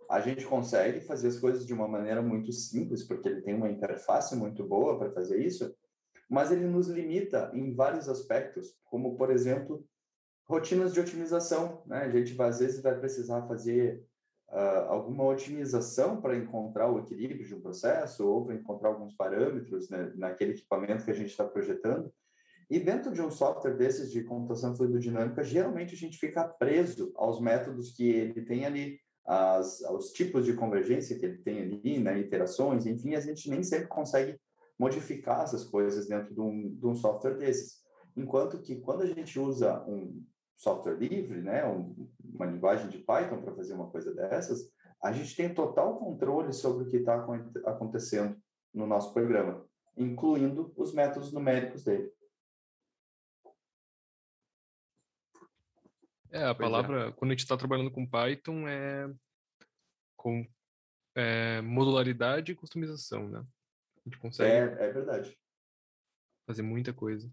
[0.10, 3.70] a gente consegue fazer as coisas de uma maneira muito simples, porque ele tem uma
[3.70, 5.74] interface muito boa para fazer isso,
[6.30, 9.86] mas ele nos limita em vários aspectos, como, por exemplo,
[10.46, 11.84] rotinas de otimização.
[11.86, 12.00] Né?
[12.00, 14.04] A gente, às vezes, vai precisar fazer
[14.50, 19.90] uh, alguma otimização para encontrar o equilíbrio de um processo ou para encontrar alguns parâmetros
[19.90, 22.12] né, naquele equipamento que a gente está projetando.
[22.70, 27.40] E dentro de um software desses de computação fluidodinâmica, geralmente a gente fica preso aos
[27.42, 32.20] métodos que ele tem ali, as, aos tipos de convergência que ele tem ali, né,
[32.20, 34.38] iterações, enfim, a gente nem sempre consegue
[34.78, 37.82] modificar essas coisas dentro de um, de um software desses.
[38.16, 40.24] Enquanto que quando a gente usa um
[40.56, 44.70] software livre, né, um, uma linguagem de Python para fazer uma coisa dessas,
[45.02, 47.26] a gente tem total controle sobre o que está
[47.66, 48.36] acontecendo
[48.74, 49.66] no nosso programa,
[49.98, 52.12] incluindo os métodos numéricos dele.
[56.34, 56.72] É, a pois é.
[56.72, 57.12] palavra, é.
[57.12, 59.08] quando a gente está trabalhando com Python, é
[60.18, 60.48] com
[61.16, 63.40] é, modularidade e customização, né?
[63.40, 64.52] A gente consegue.
[64.52, 65.38] É, é verdade.
[66.48, 67.32] Fazer muita coisa.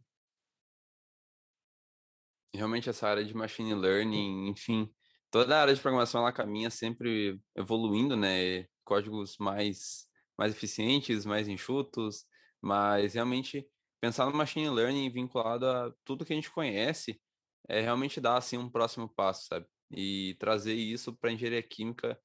[2.55, 4.93] Realmente essa área de machine learning, enfim,
[5.31, 8.67] toda a área de programação ela caminha sempre evoluindo, né?
[8.85, 12.27] Códigos mais mais eficientes, mais enxutos,
[12.63, 13.69] mas realmente
[14.01, 17.21] pensar no machine learning vinculado a tudo que a gente conhece
[17.69, 19.67] é realmente dar assim um próximo passo, sabe?
[19.91, 22.19] E trazer isso para engenharia química,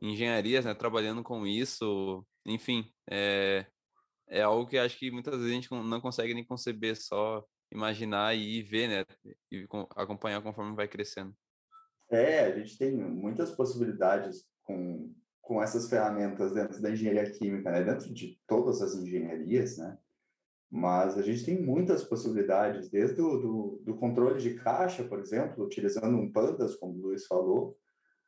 [0.00, 0.74] engenharias, né?
[0.74, 3.66] Trabalhando com isso, enfim, é,
[4.28, 8.36] é algo que acho que muitas vezes a gente não consegue nem conceber, só imaginar
[8.36, 9.34] e ver, né?
[9.50, 9.66] E
[9.96, 11.34] acompanhar conforme vai crescendo.
[12.10, 17.84] É, a gente tem muitas possibilidades com, com essas ferramentas dentro da engenharia química, né?
[17.84, 19.96] Dentro de todas as engenharias, né?
[20.70, 25.64] Mas a gente tem muitas possibilidades, desde o do, do controle de caixa, por exemplo,
[25.64, 27.76] utilizando um Pandas, como o Luiz falou,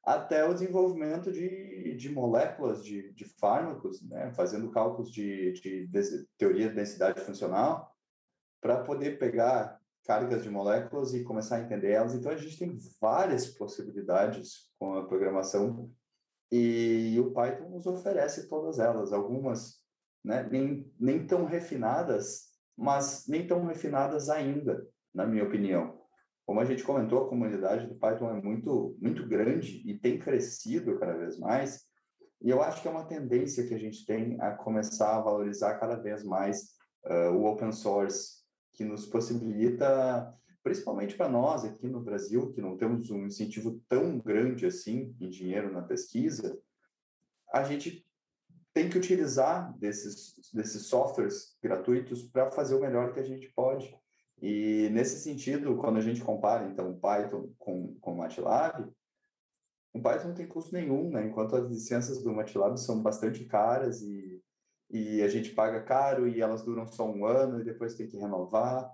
[0.05, 4.33] até o desenvolvimento de, de moléculas de, de fármacos, né?
[4.35, 7.95] fazendo cálculos de, de, de teoria de densidade funcional,
[8.61, 12.15] para poder pegar cargas de moléculas e começar a entender elas.
[12.15, 15.91] Então, a gente tem várias possibilidades com a programação
[16.51, 19.13] e o Python nos oferece todas elas.
[19.13, 19.82] Algumas
[20.25, 20.49] né?
[20.51, 26.01] nem, nem tão refinadas, mas nem tão refinadas ainda, na minha opinião.
[26.45, 30.99] Como a gente comentou, a comunidade do Python é muito, muito grande e tem crescido
[30.99, 31.87] cada vez mais,
[32.43, 35.79] e eu acho que é uma tendência que a gente tem a começar a valorizar
[35.79, 36.73] cada vez mais
[37.07, 42.77] uh, o open source, que nos possibilita, principalmente para nós aqui no Brasil, que não
[42.77, 46.59] temos um incentivo tão grande assim em dinheiro na pesquisa,
[47.53, 48.05] a gente
[48.75, 53.95] tem que utilizar desses, desses softwares gratuitos para fazer o melhor que a gente pode.
[54.41, 58.91] E nesse sentido, quando a gente compara então o Python com, com o MATLAB,
[59.95, 61.27] o Python não tem custo nenhum, né?
[61.27, 64.43] enquanto as licenças do MATLAB são bastante caras e,
[64.91, 68.17] e a gente paga caro e elas duram só um ano e depois tem que
[68.17, 68.91] renovar.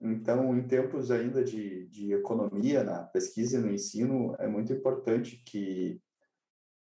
[0.00, 5.42] Então, em tempos ainda de, de economia na pesquisa e no ensino, é muito importante
[5.44, 6.00] que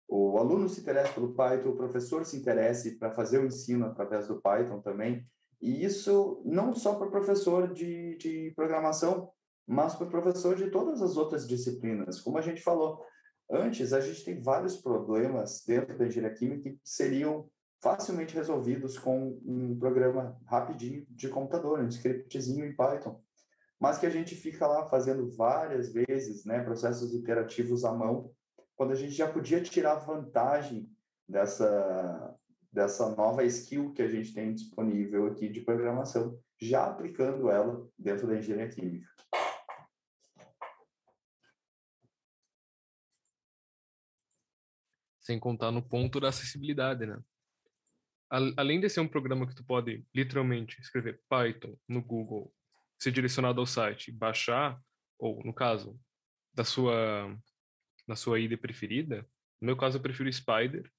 [0.07, 4.27] o aluno se interessa pelo Python, o professor se interesse para fazer o ensino através
[4.27, 5.25] do Python também.
[5.61, 9.29] E isso não só para o professor de, de programação,
[9.65, 12.21] mas para o professor de todas as outras disciplinas.
[12.21, 13.03] Como a gente falou
[13.51, 17.49] antes, a gente tem vários problemas dentro da engenharia química que seriam
[17.81, 23.21] facilmente resolvidos com um programa rapidinho de computador, um scriptzinho em Python.
[23.79, 28.31] Mas que a gente fica lá fazendo várias vezes, né, processos iterativos à mão,
[28.77, 30.87] quando a gente já podia tirar vantagem
[31.27, 32.39] dessa,
[32.71, 38.27] dessa nova skill que a gente tem disponível aqui de programação, já aplicando ela dentro
[38.27, 39.09] da engenharia química.
[45.19, 47.19] Sem contar no ponto da acessibilidade, né?
[48.29, 52.53] Além de ser um programa que tu pode literalmente escrever Python no Google,
[53.01, 54.79] ser direcionado ao site, baixar,
[55.17, 55.99] ou no caso
[56.53, 57.35] da sua
[58.07, 59.27] na sua ida preferida.
[59.61, 60.89] No meu caso, eu prefiro Spider.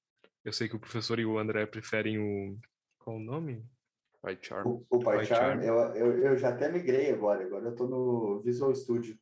[0.45, 2.57] Eu sei que o professor e o André preferem o.
[2.99, 3.65] Qual o nome?
[4.21, 4.67] PyCharm.
[4.67, 7.43] O, o PyCharm, eu, eu, eu já até migrei agora.
[7.43, 9.17] Agora eu estou no Visual Studio.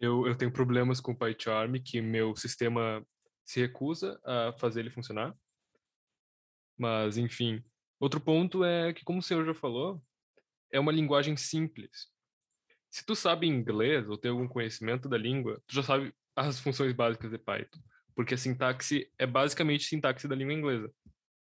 [0.00, 3.06] Eu, eu tenho problemas com o PyCharm, que meu sistema
[3.44, 5.34] se recusa a fazer ele funcionar.
[6.76, 7.62] Mas, enfim.
[8.00, 10.02] Outro ponto é que, como o senhor já falou,
[10.72, 12.13] é uma linguagem simples
[12.94, 16.92] se tu sabe inglês ou tem algum conhecimento da língua, tu já sabe as funções
[16.92, 17.80] básicas de Python,
[18.14, 20.94] porque a sintaxe é basicamente sintaxe da língua inglesa.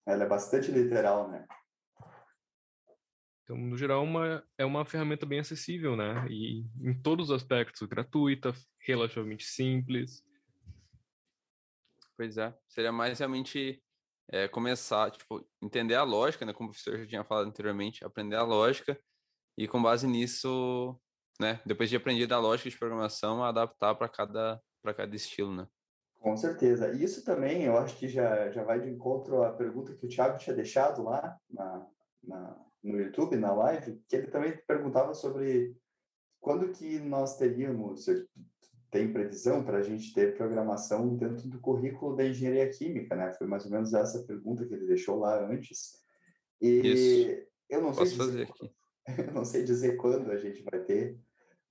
[0.07, 1.44] Ela é bastante literal, né?
[3.42, 6.24] Então, no geral, uma, é uma ferramenta bem acessível, né?
[6.30, 8.55] E em todos os aspectos, gratuita,
[8.86, 10.22] relativamente simples.
[12.16, 13.82] Pois é, seria mais realmente
[14.30, 16.53] é, começar, tipo, entender a lógica, né?
[16.53, 18.96] Como o professor já tinha falado anteriormente, aprender a lógica
[19.59, 20.96] e com base nisso,
[21.41, 21.61] né?
[21.64, 25.66] Depois de aprender a lógica de programação, adaptar para cada para cada estilo, né?
[26.18, 26.93] Com certeza.
[26.93, 30.38] Isso também, eu acho que já, já vai de encontro à pergunta que o Thiago
[30.38, 31.86] tinha deixado lá na,
[32.22, 35.74] na, no YouTube, na live, que ele também perguntava sobre
[36.38, 38.05] quando que nós teríamos,
[38.91, 43.32] tem previsão para a gente ter programação dentro do currículo da engenharia química, né?
[43.34, 46.01] Foi mais ou menos essa pergunta que ele deixou lá antes.
[46.61, 47.47] E Isso.
[47.68, 48.74] eu não Posso sei dizer, fazer aqui.
[49.28, 51.18] eu não sei dizer quando a gente vai ter,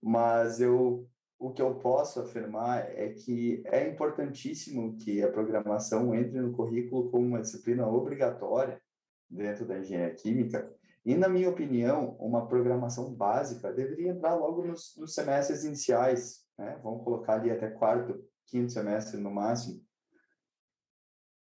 [0.02, 1.08] mas eu
[1.40, 7.10] o que eu posso afirmar é que é importantíssimo que a programação entre no currículo
[7.10, 8.82] como uma disciplina obrigatória
[9.30, 10.70] dentro da engenharia química.
[11.06, 16.78] E, na minha opinião, uma programação básica deveria entrar logo nos, nos semestres iniciais, né?
[16.84, 19.82] Vamos colocar ali até quarto, quinto semestre no máximo,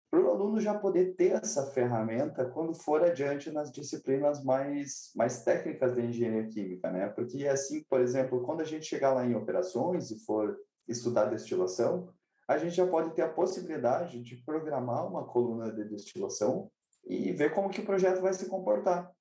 [0.10, 5.44] para o aluno já poder ter essa ferramenta quando for adiante nas disciplinas mais, mais
[5.44, 7.08] técnicas da engenharia química, né?
[7.10, 10.58] Porque assim, por exemplo, quando a gente chegar lá em operações e for
[10.88, 12.12] estudar destilação,
[12.48, 16.72] a gente já pode ter a possibilidade de programar uma coluna de destilação
[17.06, 19.12] e ver como que o projeto vai se comportar.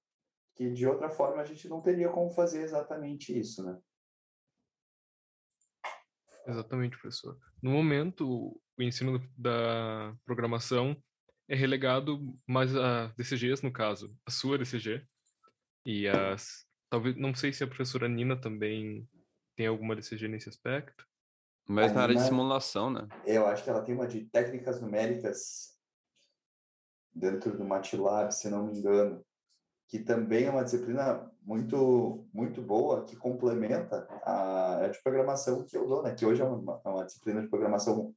[0.55, 3.79] Que de outra forma a gente não teria como fazer exatamente isso, né?
[6.47, 7.39] Exatamente, professor.
[7.63, 10.97] No momento, o ensino da programação
[11.49, 15.05] é relegado mais a DCGs, no caso, a sua DCG,
[15.85, 16.67] e as...
[16.91, 19.07] Talvez, não sei se a professora Nina também
[19.57, 21.07] tem alguma DCG nesse aspecto.
[21.67, 23.07] Mas na área de simulação, né?
[23.27, 25.77] Eu acho que ela tem uma de técnicas numéricas
[27.15, 29.23] dentro do MATLAB, se não me engano
[29.89, 35.77] que também é uma disciplina muito muito boa, que complementa a, a de programação que
[35.77, 36.15] eu dou, né?
[36.15, 38.15] Que hoje é uma, é uma disciplina de programação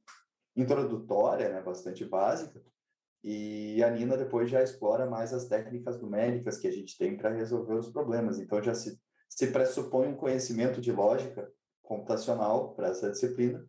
[0.56, 1.62] introdutória, né?
[1.62, 2.60] Bastante básica.
[3.24, 7.30] E a Nina depois já explora mais as técnicas numéricas que a gente tem para
[7.30, 8.38] resolver os problemas.
[8.38, 8.98] Então já se,
[9.28, 11.48] se pressupõe um conhecimento de lógica
[11.82, 13.64] computacional para essa disciplina.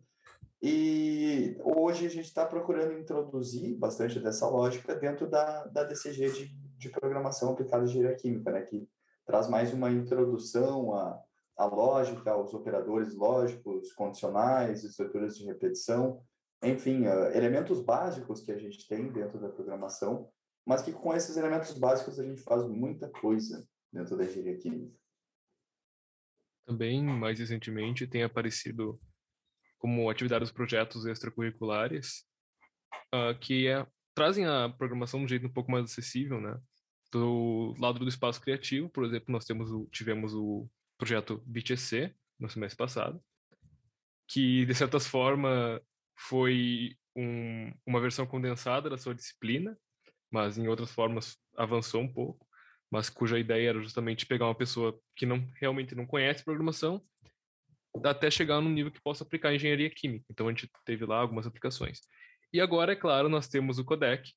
[0.60, 6.64] E hoje a gente está procurando introduzir bastante dessa lógica dentro da, da DCG de
[6.84, 8.88] de programação aplicada à engenharia química, né, que
[9.26, 11.18] traz mais uma introdução à,
[11.56, 16.20] à lógica, aos operadores lógicos, condicionais, estruturas de repetição,
[16.64, 20.30] enfim, uh, elementos básicos que a gente tem dentro da programação,
[20.66, 24.96] mas que com esses elementos básicos a gente faz muita coisa dentro da engenharia química.
[26.66, 28.98] Também, mais recentemente, tem aparecido
[29.78, 32.24] como atividade dos projetos extracurriculares,
[33.14, 36.58] uh, que é, trazem a programação de um jeito um pouco mais acessível, né?
[37.12, 42.48] Do lado do espaço criativo, por exemplo, nós temos o, tivemos o projeto BTC no
[42.48, 43.22] semestre passado,
[44.26, 45.80] que de certa forma
[46.16, 49.76] foi um, uma versão condensada da sua disciplina,
[50.30, 52.46] mas em outras formas avançou um pouco,
[52.90, 57.04] mas cuja ideia era justamente pegar uma pessoa que não realmente não conhece programação
[58.04, 60.24] até chegar num nível que possa aplicar engenharia química.
[60.28, 62.00] Então a gente teve lá algumas aplicações.
[62.52, 64.32] E agora, é claro, nós temos o Codec,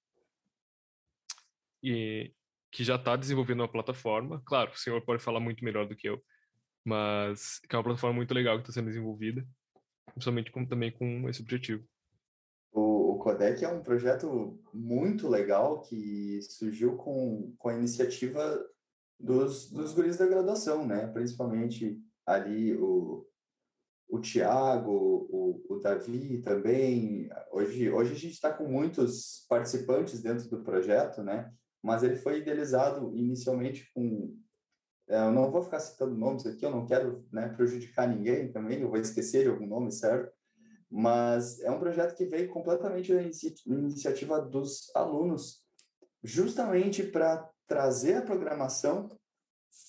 [1.84, 2.32] e
[2.72, 4.42] que já está desenvolvendo uma plataforma.
[4.46, 6.24] Claro, o senhor pode falar muito melhor do que eu,
[6.86, 9.48] mas que é uma plataforma muito legal que está sendo desenvolvida,
[10.14, 11.84] principalmente com, também com esse objetivo.
[12.72, 18.64] O, o Codec é um projeto muito legal que surgiu com, com a iniciativa
[19.20, 21.08] dos, dos guris da graduação, né?
[21.08, 23.26] Principalmente ali o,
[24.10, 27.30] o Tiago, o, o Davi também.
[27.52, 31.52] Hoje, hoje a gente está com muitos participantes dentro do projeto, né?
[31.88, 34.36] mas ele foi idealizado inicialmente com.
[35.10, 38.82] É, eu não vou ficar citando nomes aqui, eu não quero né, prejudicar ninguém também,
[38.82, 40.32] eu vou esquecer de algum nome, certo?
[40.90, 45.64] Mas é um projeto que veio completamente da iniciativa dos alunos,
[46.24, 49.10] justamente para trazer a programação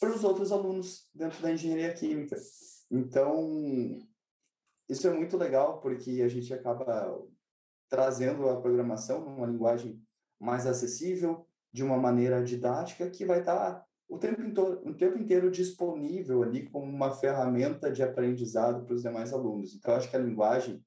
[0.00, 2.36] para os outros alunos dentro da engenharia química.
[2.90, 3.98] Então,
[4.88, 7.22] isso é muito legal, porque a gente acaba
[7.88, 10.00] trazendo a programação numa linguagem
[10.38, 14.42] mais acessível, de uma maneira didática que vai estar o tempo,
[14.88, 19.74] o tempo inteiro disponível ali como uma ferramenta de aprendizado para os demais alunos.
[19.74, 20.82] Então, acho que a linguagem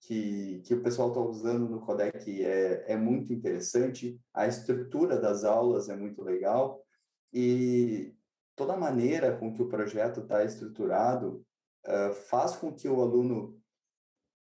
[0.00, 5.44] que, que o pessoal está usando no Codec é, é muito interessante, a estrutura das
[5.44, 6.84] aulas é muito legal
[7.32, 8.14] e
[8.54, 11.44] toda a maneira com que o projeto está estruturado
[11.86, 13.58] uh, faz com que o aluno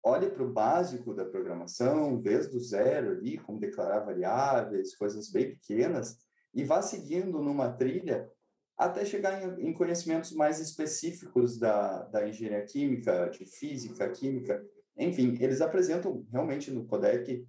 [0.04, 5.52] olhe para o básico da programação, desde o zero ali, como declarar variáveis, coisas bem
[5.56, 6.27] pequenas,
[6.58, 8.30] e vá seguindo numa trilha
[8.76, 14.66] até chegar em, em conhecimentos mais específicos da, da engenharia química, de física, química,
[14.98, 17.48] enfim, eles apresentam realmente no codec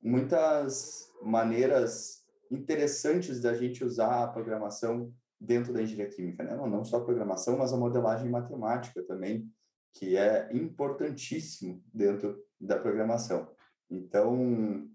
[0.00, 6.54] muitas maneiras interessantes da gente usar a programação dentro da engenharia química, né?
[6.54, 9.50] Não, não só a programação, mas a modelagem matemática também,
[9.92, 13.50] que é importantíssimo dentro da programação.
[13.90, 14.88] Então,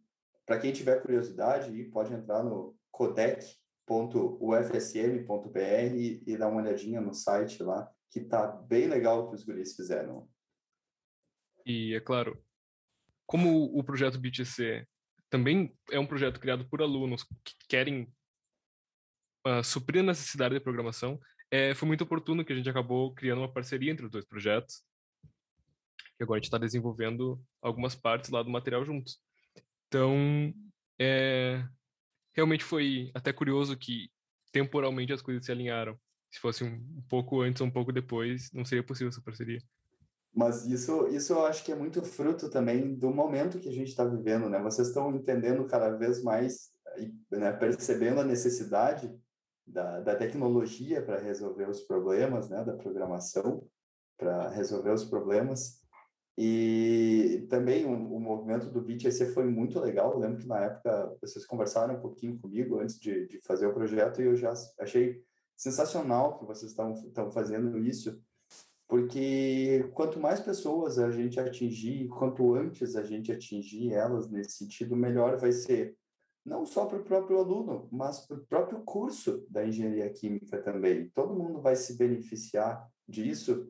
[0.45, 3.57] para quem tiver curiosidade, pode entrar no codec.ufsm.br
[6.25, 9.75] e dar uma olhadinha no site lá, que tá bem legal o que os guris
[9.75, 10.29] fizeram.
[11.65, 12.41] E, é claro,
[13.25, 14.87] como o projeto BTC
[15.29, 18.13] também é um projeto criado por alunos que querem
[19.47, 21.19] uh, suprir a necessidade de programação,
[21.49, 24.83] é, foi muito oportuno que a gente acabou criando uma parceria entre os dois projetos.
[26.19, 29.19] E agora a gente está desenvolvendo algumas partes lá do material juntos.
[29.87, 30.53] Então,
[30.99, 31.67] é,
[32.33, 34.09] realmente foi até curioso que
[34.51, 35.97] temporalmente as coisas se alinharam.
[36.31, 39.59] Se fosse um, pouco antes ou um pouco depois, não seria possível essa parceria.
[40.33, 43.89] Mas isso, isso eu acho que é muito fruto também do momento que a gente
[43.89, 44.59] está vivendo, né?
[44.59, 46.71] Vocês estão entendendo cada vez mais,
[47.31, 49.15] né, percebendo a necessidade
[49.65, 53.63] da, da tecnologia para resolver os problemas, né, da programação
[54.17, 55.82] para resolver os problemas.
[56.37, 60.13] E também o, o movimento do BitEC foi muito legal.
[60.13, 63.73] Eu lembro que na época vocês conversaram um pouquinho comigo antes de, de fazer o
[63.73, 65.21] projeto e eu já achei
[65.55, 68.19] sensacional que vocês estão fazendo isso
[68.93, 74.95] porque quanto mais pessoas a gente atingir, quanto antes a gente atingir elas nesse sentido,
[74.95, 75.97] melhor vai ser,
[76.45, 81.09] não só para o próprio aluno, mas para o próprio curso da engenharia química também.
[81.09, 83.67] Todo mundo vai se beneficiar disso,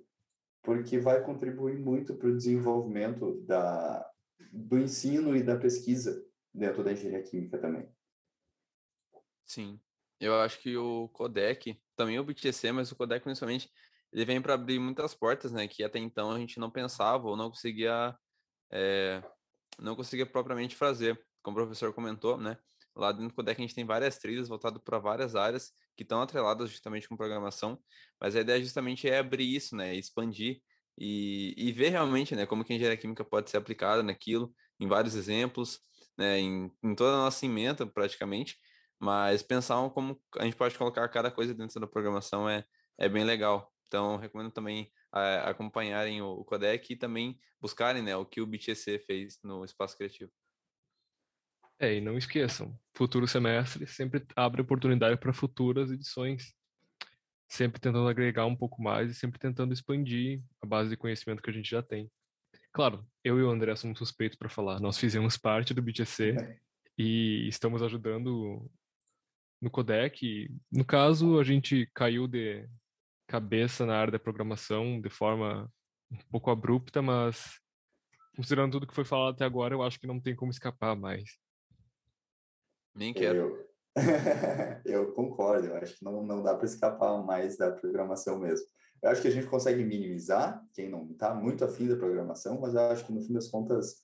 [0.64, 4.10] porque vai contribuir muito para o desenvolvimento da,
[4.52, 7.88] do ensino e da pesquisa dentro da engenharia química também.
[9.46, 9.80] Sim,
[10.20, 13.70] eu acho que o Codec, também o BTC, mas o Codec principalmente,
[14.12, 15.68] ele vem para abrir muitas portas, né?
[15.68, 18.18] Que até então a gente não pensava ou não conseguia,
[18.72, 19.22] é,
[19.78, 21.22] não conseguia propriamente fazer.
[21.42, 22.58] Como o professor comentou, né?
[22.96, 26.22] Lá dentro do Codec a gente tem várias trilhas voltadas para várias áreas que estão
[26.22, 27.80] atreladas justamente com programação,
[28.20, 29.96] mas a ideia justamente é abrir isso, né?
[29.96, 30.62] Expandir
[30.98, 32.46] e, e ver realmente, né?
[32.46, 35.80] Como que a engenharia química pode ser aplicada naquilo, em vários exemplos,
[36.18, 36.40] né?
[36.40, 38.58] Em, em toda a nossa emenda, praticamente,
[39.00, 42.66] mas pensar como a gente pode colocar cada coisa dentro da programação é,
[42.98, 43.72] é bem legal.
[43.88, 48.48] Então, recomendo também uh, acompanharem o, o, Codec e também buscarem né, o que o
[48.48, 50.32] BTC fez no espaço criativo.
[51.80, 56.54] É, e não esqueçam, futuro semestre sempre abre oportunidade para futuras edições,
[57.48, 61.50] sempre tentando agregar um pouco mais e sempre tentando expandir a base de conhecimento que
[61.50, 62.10] a gente já tem.
[62.72, 64.80] Claro, eu e o André somos suspeitos para falar.
[64.80, 66.58] Nós fizemos parte do BTC é.
[66.98, 68.70] e estamos ajudando
[69.62, 70.50] no Codec.
[70.72, 72.68] No caso, a gente caiu de
[73.28, 75.72] cabeça na área da programação de forma
[76.12, 77.60] um pouco abrupta, mas
[78.36, 81.38] considerando tudo que foi falado até agora, eu acho que não tem como escapar mais.
[82.96, 83.38] Nem quero.
[83.38, 83.68] Eu,
[84.86, 88.66] eu concordo, eu acho que não, não dá para escapar mais da programação mesmo.
[89.02, 92.74] Eu acho que a gente consegue minimizar quem não está muito afim da programação, mas
[92.74, 94.04] eu acho que no fim das contas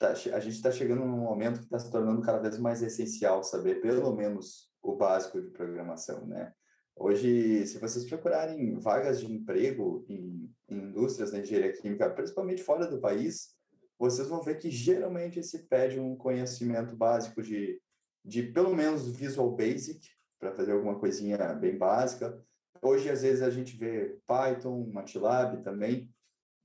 [0.00, 3.80] a gente está chegando num momento que está se tornando cada vez mais essencial saber
[3.80, 6.52] pelo menos o básico de programação, né?
[6.94, 12.86] Hoje, se vocês procurarem vagas de emprego em, em indústrias da engenharia química, principalmente fora
[12.86, 13.54] do país,
[13.98, 17.80] vocês vão ver que geralmente se pede um conhecimento básico de,
[18.24, 20.08] de pelo menos Visual Basic,
[20.38, 22.44] para fazer alguma coisinha bem básica.
[22.80, 26.12] Hoje, às vezes, a gente vê Python, MATLAB também.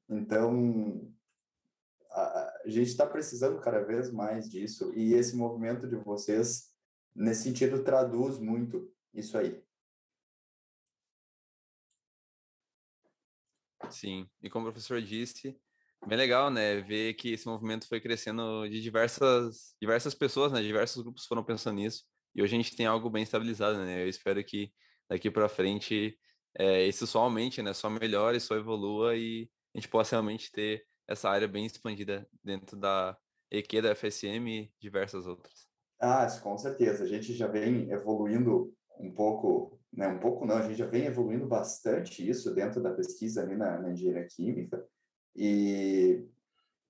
[0.10, 1.14] Então,
[2.10, 4.91] a, a gente está precisando cada vez mais disso.
[4.95, 6.74] E esse movimento de vocês,
[7.16, 9.64] nesse sentido, traduz muito isso aí.
[13.91, 15.55] Sim, e como o professor disse,
[16.06, 21.02] bem legal, né, ver que esse movimento foi crescendo de diversas, diversas pessoas, né, diversos
[21.02, 22.04] grupos foram pensando nisso,
[22.36, 24.72] e hoje a gente tem algo bem estabilizado, né, eu espero que
[25.10, 26.18] daqui para frente
[26.58, 30.86] é, isso só aumente, né, só melhore, só evolua e a gente possa realmente ter
[31.08, 33.18] essa área bem expandida dentro da
[33.52, 35.68] EQ da FSM e diversas outras.
[36.00, 40.62] Ah, com certeza, a gente já vem evoluindo um pouco né, um pouco não, a
[40.62, 44.86] gente já vem evoluindo bastante isso dentro da pesquisa ali na, na engenharia química
[45.38, 46.27] e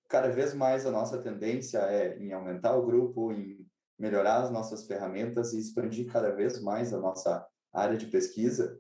[0.07, 3.67] cada vez mais a nossa tendência é em aumentar o grupo, em
[3.99, 8.79] melhorar as nossas ferramentas e expandir cada vez mais a nossa área de pesquisa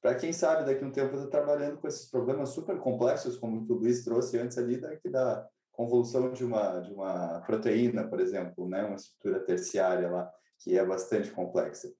[0.00, 3.36] para quem sabe daqui a um tempo estar tá trabalhando com esses problemas super complexos
[3.36, 8.20] como o Luiz trouxe antes ali daqui da convolução de uma de uma proteína, por
[8.20, 11.92] exemplo, né, uma estrutura terciária lá que é bastante complexa.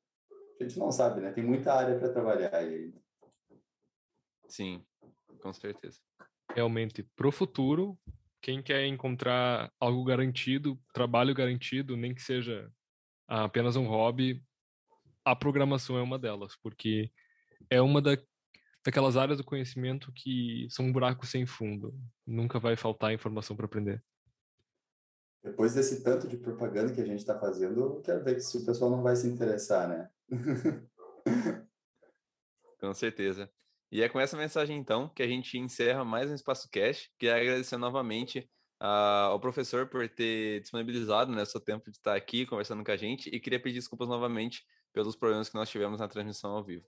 [0.60, 1.30] a gente não sabe, né?
[1.32, 2.92] Tem muita área para trabalhar aí.
[4.48, 4.84] Sim,
[5.40, 6.00] com certeza.
[6.58, 7.96] Realmente, pro futuro,
[8.42, 12.68] quem quer encontrar algo garantido, trabalho garantido, nem que seja
[13.28, 14.42] apenas um hobby,
[15.24, 17.12] a programação é uma delas, porque
[17.70, 18.18] é uma da,
[18.84, 21.94] daquelas áreas do conhecimento que são um buraco sem fundo.
[22.26, 24.02] Nunca vai faltar informação para aprender.
[25.44, 28.66] Depois desse tanto de propaganda que a gente está fazendo, eu quero ver se o
[28.66, 30.10] pessoal não vai se interessar, né?
[32.80, 33.48] Com certeza.
[33.90, 37.08] E é com essa mensagem, então, que a gente encerra mais um Espaço Cash.
[37.18, 38.40] Queria agradecer novamente
[38.82, 42.96] uh, ao professor por ter disponibilizado né, seu tempo de estar aqui conversando com a
[42.98, 44.62] gente e queria pedir desculpas novamente
[44.92, 46.84] pelos problemas que nós tivemos na transmissão ao vivo.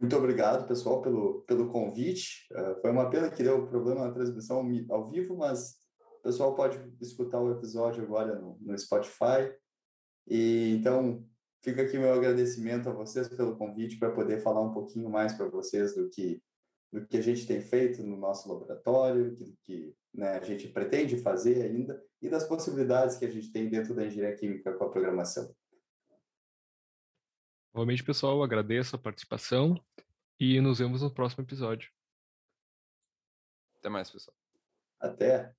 [0.00, 2.46] Muito obrigado, pessoal, pelo, pelo convite.
[2.52, 5.74] Uh, foi uma pena que deu problema na transmissão ao vivo, mas
[6.18, 9.54] o pessoal pode escutar o episódio agora no, no Spotify.
[10.26, 11.28] E então,
[11.62, 15.48] fica aqui meu agradecimento a vocês pelo convite para poder falar um pouquinho mais para
[15.48, 16.42] vocês do que
[16.92, 21.16] do que a gente tem feito no nosso laboratório, do que né, a gente pretende
[21.16, 24.90] fazer ainda e das possibilidades que a gente tem dentro da engenharia química com a
[24.90, 25.54] programação.
[27.72, 29.80] Novamente, pessoal, agradeço a participação
[30.38, 31.90] e nos vemos no próximo episódio.
[33.78, 34.36] Até mais, pessoal.
[34.98, 35.54] Até.